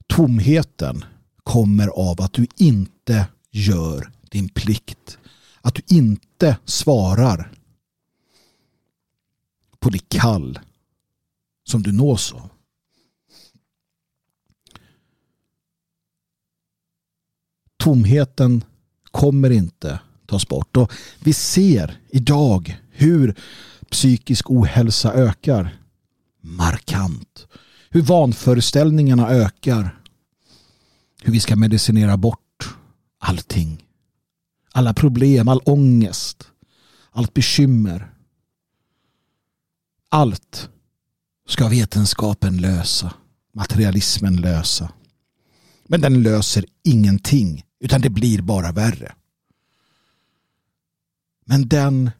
Tomheten 0.08 1.06
kommer 1.44 1.88
av 1.88 2.22
att 2.22 2.34
du 2.34 2.48
inte 2.58 3.28
gör 3.52 4.12
din 4.22 4.50
plikt. 4.50 5.18
Att 5.62 5.76
du 5.76 5.82
inte 5.88 6.58
svarar 6.66 7.52
på 9.80 9.90
det 9.90 10.10
kall 10.10 10.60
som 11.64 11.84
du 11.84 11.92
nås 11.92 12.34
av. 12.34 12.50
Tomheten 17.78 18.64
kommer 19.12 19.50
inte 19.50 20.00
tas 20.26 20.48
bort. 20.48 20.78
Och 20.78 20.92
vi 21.20 21.34
ser 21.34 22.00
idag 22.10 22.82
hur 22.92 23.36
psykisk 23.90 24.52
ohälsa 24.52 25.14
ökar 25.14 25.78
markant. 26.42 27.48
Hur 27.96 28.02
vanföreställningarna 28.02 29.30
ökar. 29.30 30.02
Hur 31.24 31.34
vi 31.34 31.40
ska 31.40 31.56
medicinera 31.56 32.18
bort 32.18 32.76
allting. 33.20 33.86
Alla 34.72 34.94
problem, 34.94 35.48
all 35.48 35.62
ångest, 35.66 36.52
allt 37.12 37.34
bekymmer. 37.34 38.14
Allt 40.10 40.70
ska 41.48 41.68
vetenskapen 41.68 42.58
lösa. 42.58 43.14
Materialismen 43.54 44.36
lösa. 44.36 44.92
Men 45.88 46.02
den 46.02 46.24
löser 46.24 46.66
ingenting 46.84 47.64
utan 47.80 48.02
det 48.02 48.10
blir 48.10 48.42
bara 48.42 48.72
värre. 48.72 49.16
Men 51.46 51.68
den 51.68 52.12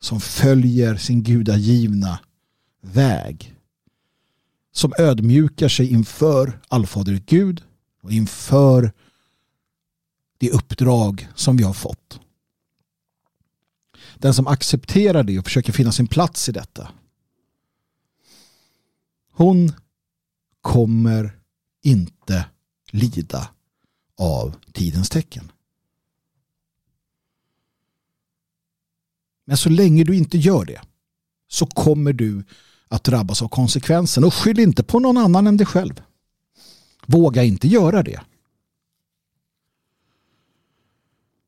som 0.00 0.20
följer 0.20 0.96
sin 0.96 1.22
gudagivna 1.22 2.18
väg. 2.82 3.57
Som 4.78 4.92
ödmjukar 4.98 5.68
sig 5.68 5.92
inför 5.92 6.60
allfader 6.68 7.22
Gud 7.26 7.64
och 8.02 8.12
inför 8.12 8.92
det 10.38 10.50
uppdrag 10.50 11.28
som 11.34 11.56
vi 11.56 11.64
har 11.64 11.72
fått. 11.72 12.20
Den 14.14 14.34
som 14.34 14.46
accepterar 14.46 15.22
det 15.22 15.38
och 15.38 15.44
försöker 15.44 15.72
finna 15.72 15.92
sin 15.92 16.06
plats 16.06 16.48
i 16.48 16.52
detta. 16.52 16.92
Hon 19.30 19.72
kommer 20.60 21.38
inte 21.82 22.46
lida 22.90 23.50
av 24.16 24.54
tidens 24.72 25.10
tecken. 25.10 25.52
Men 29.44 29.56
så 29.56 29.68
länge 29.68 30.04
du 30.04 30.16
inte 30.16 30.38
gör 30.38 30.64
det 30.64 30.80
så 31.48 31.66
kommer 31.66 32.12
du 32.12 32.44
att 32.88 33.04
drabbas 33.04 33.42
av 33.42 33.48
konsekvensen. 33.48 34.24
Och 34.24 34.34
skyll 34.34 34.58
inte 34.58 34.82
på 34.82 35.00
någon 35.00 35.16
annan 35.16 35.46
än 35.46 35.56
dig 35.56 35.66
själv. 35.66 36.02
Våga 37.06 37.44
inte 37.44 37.68
göra 37.68 38.02
det. 38.02 38.20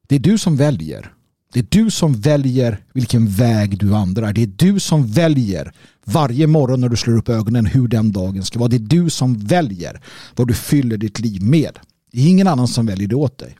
Det 0.08 0.14
är 0.14 0.20
du 0.20 0.38
som 0.38 0.56
väljer. 0.56 1.14
Det 1.52 1.58
är 1.58 1.66
du 1.70 1.90
som 1.90 2.12
väljer 2.12 2.84
vilken 2.92 3.28
väg 3.28 3.78
du 3.78 3.86
vandrar. 3.86 4.32
Det 4.32 4.42
är 4.42 4.46
du 4.46 4.80
som 4.80 5.06
väljer 5.06 5.72
varje 6.04 6.46
morgon 6.46 6.80
när 6.80 6.88
du 6.88 6.96
slår 6.96 7.16
upp 7.16 7.28
ögonen 7.28 7.66
hur 7.66 7.88
den 7.88 8.12
dagen 8.12 8.44
ska 8.44 8.58
vara. 8.58 8.68
Det 8.68 8.76
är 8.76 8.80
du 8.80 9.10
som 9.10 9.38
väljer 9.38 10.02
vad 10.36 10.48
du 10.48 10.54
fyller 10.54 10.96
ditt 10.96 11.20
liv 11.20 11.42
med. 11.42 11.78
Det 12.12 12.20
är 12.20 12.28
ingen 12.28 12.46
annan 12.46 12.68
som 12.68 12.86
väljer 12.86 13.08
det 13.08 13.14
åt 13.14 13.38
dig. 13.38 13.56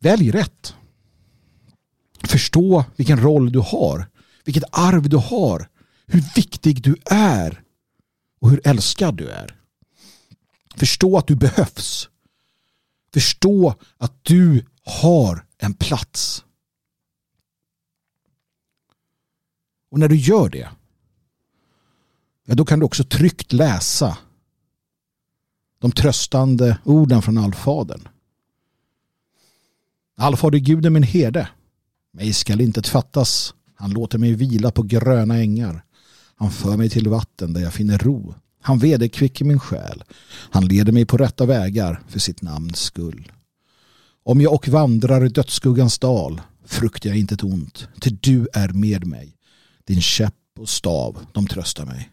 Välj 0.00 0.30
rätt. 0.30 0.74
Förstå 2.24 2.84
vilken 2.96 3.20
roll 3.20 3.52
du 3.52 3.58
har. 3.58 4.06
Vilket 4.44 4.64
arv 4.72 5.08
du 5.08 5.16
har. 5.16 5.68
Hur 6.06 6.24
viktig 6.34 6.82
du 6.82 6.96
är. 7.10 7.62
Och 8.40 8.50
hur 8.50 8.60
älskad 8.64 9.14
du 9.16 9.28
är. 9.28 9.58
Förstå 10.76 11.18
att 11.18 11.26
du 11.26 11.36
behövs. 11.36 12.08
Förstå 13.12 13.74
att 13.96 14.24
du 14.24 14.66
har 14.84 15.46
en 15.58 15.74
plats. 15.74 16.44
Och 19.90 19.98
när 19.98 20.08
du 20.08 20.16
gör 20.16 20.48
det, 20.48 20.70
ja, 22.44 22.54
då 22.54 22.64
kan 22.64 22.78
du 22.78 22.84
också 22.84 23.04
tryggt 23.04 23.52
läsa 23.52 24.18
de 25.78 25.92
tröstande 25.92 26.78
orden 26.84 27.22
från 27.22 27.38
allfadern. 27.38 28.08
Allfader 30.16 30.58
Gud 30.58 30.86
är 30.86 30.90
min 30.90 31.02
herde. 31.02 31.48
Mig 32.12 32.32
skall 32.32 32.60
inte 32.60 32.82
fattas. 32.82 33.54
Han 33.82 33.90
låter 33.90 34.18
mig 34.18 34.34
vila 34.34 34.70
på 34.70 34.82
gröna 34.82 35.38
ängar. 35.38 35.84
Han 36.36 36.50
för 36.50 36.76
mig 36.76 36.90
till 36.90 37.08
vatten 37.08 37.52
där 37.52 37.60
jag 37.60 37.72
finner 37.72 37.98
ro. 37.98 38.34
Han 38.60 38.78
vederkvicker 38.78 39.44
min 39.44 39.60
själ. 39.60 40.04
Han 40.50 40.66
leder 40.66 40.92
mig 40.92 41.06
på 41.06 41.16
rätta 41.16 41.46
vägar 41.46 42.00
för 42.08 42.18
sitt 42.18 42.42
namns 42.42 42.78
skull. 42.78 43.32
Om 44.24 44.40
jag 44.40 44.52
och 44.52 44.68
vandrar 44.68 45.26
i 45.26 45.28
dödsskuggans 45.28 45.98
dal 45.98 46.40
fruktar 46.64 47.10
jag 47.10 47.18
inte 47.18 47.34
ett 47.34 47.44
ont, 47.44 47.88
till 48.00 48.18
du 48.20 48.48
är 48.52 48.68
med 48.68 49.06
mig. 49.06 49.36
Din 49.84 50.00
käpp 50.00 50.34
och 50.58 50.68
stav, 50.68 51.26
de 51.32 51.46
tröstar 51.46 51.86
mig. 51.86 52.10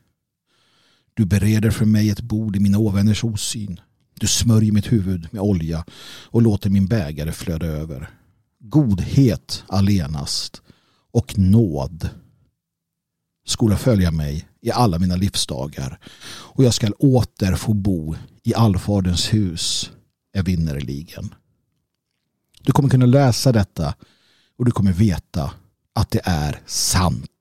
Du 1.13 1.26
bereder 1.26 1.72
för 1.72 1.86
mig 1.86 2.09
ett 2.09 2.22
bord 2.22 2.55
i 2.55 2.59
mina 2.59 2.78
ovänners 2.78 3.24
osyn. 3.24 3.80
Du 4.20 4.28
smörjer 4.28 4.72
mitt 4.72 4.91
huvud 4.91 5.28
med 5.32 5.41
olja 5.41 5.86
och 6.26 6.41
låter 6.41 6.70
min 6.70 6.88
bägare 6.88 7.32
flöda 7.32 7.65
över. 7.65 8.09
Godhet 8.59 9.63
allenast 9.67 10.61
och 11.12 11.38
nåd 11.38 12.10
skola 13.45 13.78
följa 13.78 14.12
mig 14.12 14.49
i 14.62 14.72
alla 14.72 14.99
mina 14.99 15.16
livsdagar 15.16 15.99
och 16.28 16.64
jag 16.64 16.74
skall 16.74 16.93
åter 16.93 17.55
få 17.55 17.74
bo 17.74 18.16
i 18.43 18.53
allfaderns 18.53 19.34
hus 19.34 19.91
evinnerligen. 20.34 21.36
Du 22.62 22.72
kommer 22.72 22.89
kunna 22.89 23.05
läsa 23.05 23.51
detta 23.51 23.95
och 24.57 24.66
du 24.66 24.72
kommer 24.72 24.93
veta 24.93 25.53
att 25.95 26.12
det 26.12 26.22
är 26.24 26.62
sant. 26.66 27.32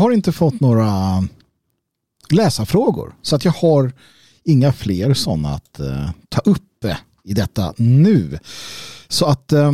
Har 0.00 0.10
inte 0.10 0.32
fått 0.32 0.60
några 0.60 1.24
läsarfrågor 2.30 3.14
så 3.22 3.36
att 3.36 3.44
jag 3.44 3.52
har 3.52 3.92
inga 4.44 4.72
fler 4.72 5.14
sådana 5.14 5.54
att 5.54 5.80
eh, 5.80 6.10
ta 6.28 6.40
upp 6.40 6.84
eh, 6.84 6.96
i 7.24 7.34
detta 7.34 7.74
nu. 7.76 8.38
Så 9.08 9.26
att 9.26 9.52
eh, 9.52 9.72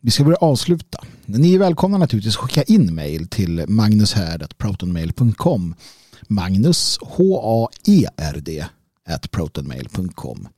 vi 0.00 0.10
ska 0.10 0.24
börja 0.24 0.36
avsluta. 0.36 1.04
Ni 1.26 1.54
är 1.54 1.58
välkomna 1.58 1.98
naturligtvis 1.98 2.36
att 2.36 2.42
skicka 2.42 2.62
in 2.62 2.94
mail 2.94 3.28
till 3.28 3.64
magnushärd.protonmail.com 3.68 5.74
Magnus 6.28 6.98
H-A-E-R-D 7.02 8.66
at 9.08 9.30
protonmail.com 9.30 10.48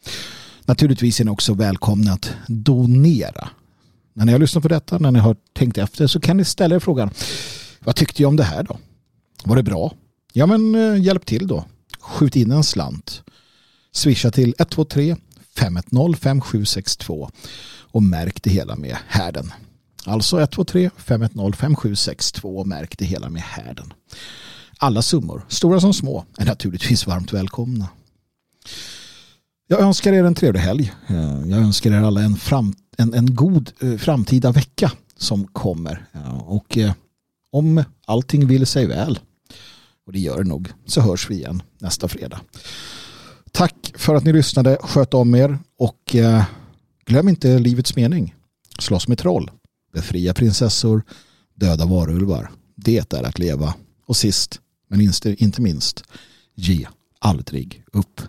Naturligtvis 0.64 1.20
är 1.20 1.24
ni 1.24 1.30
också 1.30 1.54
välkomna 1.54 2.12
att 2.12 2.30
donera. 2.46 3.48
När 4.14 4.24
ni 4.24 4.32
har 4.32 4.38
lyssnat 4.38 4.62
på 4.62 4.68
detta, 4.68 4.98
när 4.98 5.10
ni 5.10 5.18
har 5.18 5.36
tänkt 5.52 5.78
efter 5.78 6.06
så 6.06 6.20
kan 6.20 6.36
ni 6.36 6.44
ställa 6.44 6.74
er 6.74 6.80
frågan 6.80 7.10
vad 7.80 7.96
tyckte 7.96 8.22
jag 8.22 8.28
om 8.28 8.36
det 8.36 8.44
här 8.44 8.62
då? 8.62 8.78
Var 9.48 9.56
det 9.56 9.62
bra? 9.62 9.92
Ja 10.32 10.46
men 10.46 10.74
eh, 10.74 11.02
hjälp 11.04 11.26
till 11.26 11.46
då. 11.46 11.64
Skjut 12.00 12.36
in 12.36 12.50
en 12.50 12.64
slant. 12.64 13.22
Swisha 13.92 14.30
till 14.30 14.54
123 14.58 15.16
510 15.56 16.16
5762 16.20 17.30
och 17.80 18.02
märk 18.02 18.42
det 18.42 18.50
hela 18.50 18.76
med 18.76 18.96
härden. 19.06 19.52
Alltså 20.04 20.38
123 20.38 20.90
510 20.96 21.56
5762 21.56 22.58
och 22.58 22.66
märk 22.66 22.98
det 22.98 23.04
hela 23.04 23.28
med 23.28 23.42
härden. 23.42 23.92
Alla 24.78 25.02
summor, 25.02 25.46
stora 25.48 25.80
som 25.80 25.94
små, 25.94 26.24
är 26.38 26.44
naturligtvis 26.44 27.06
varmt 27.06 27.32
välkomna. 27.32 27.88
Jag 29.68 29.80
önskar 29.80 30.12
er 30.12 30.24
en 30.24 30.34
trevlig 30.34 30.60
helg. 30.60 30.92
Eh, 31.06 31.42
jag 31.46 31.58
önskar 31.58 31.90
er 31.90 32.02
alla 32.02 32.22
en, 32.22 32.36
fram, 32.36 32.74
en, 32.96 33.14
en 33.14 33.34
god 33.34 33.72
eh, 33.80 33.96
framtida 33.96 34.52
vecka 34.52 34.92
som 35.16 35.46
kommer. 35.46 36.04
Och 36.40 36.78
om 37.52 37.84
allting 38.06 38.46
vill 38.46 38.66
sig 38.66 38.86
väl, 38.86 39.18
och 40.08 40.14
det 40.14 40.20
gör 40.20 40.42
det 40.42 40.48
nog. 40.48 40.68
Så 40.86 41.00
hörs 41.00 41.30
vi 41.30 41.34
igen 41.34 41.62
nästa 41.78 42.08
fredag. 42.08 42.40
Tack 43.52 43.92
för 43.96 44.14
att 44.14 44.24
ni 44.24 44.32
lyssnade. 44.32 44.78
Sköt 44.80 45.14
om 45.14 45.34
er 45.34 45.58
och 45.78 46.14
eh, 46.14 46.44
glöm 47.06 47.28
inte 47.28 47.58
livets 47.58 47.96
mening. 47.96 48.34
Slåss 48.78 49.08
med 49.08 49.18
troll. 49.18 49.50
Befria 49.92 50.34
prinsessor. 50.34 51.02
Döda 51.54 51.86
varulvar. 51.86 52.50
Det 52.76 53.12
är 53.12 53.22
att 53.24 53.38
leva. 53.38 53.74
Och 54.06 54.16
sist, 54.16 54.60
men 54.90 55.00
inte 55.24 55.60
minst, 55.60 56.04
ge 56.54 56.86
aldrig 57.18 57.84
upp. 57.92 58.20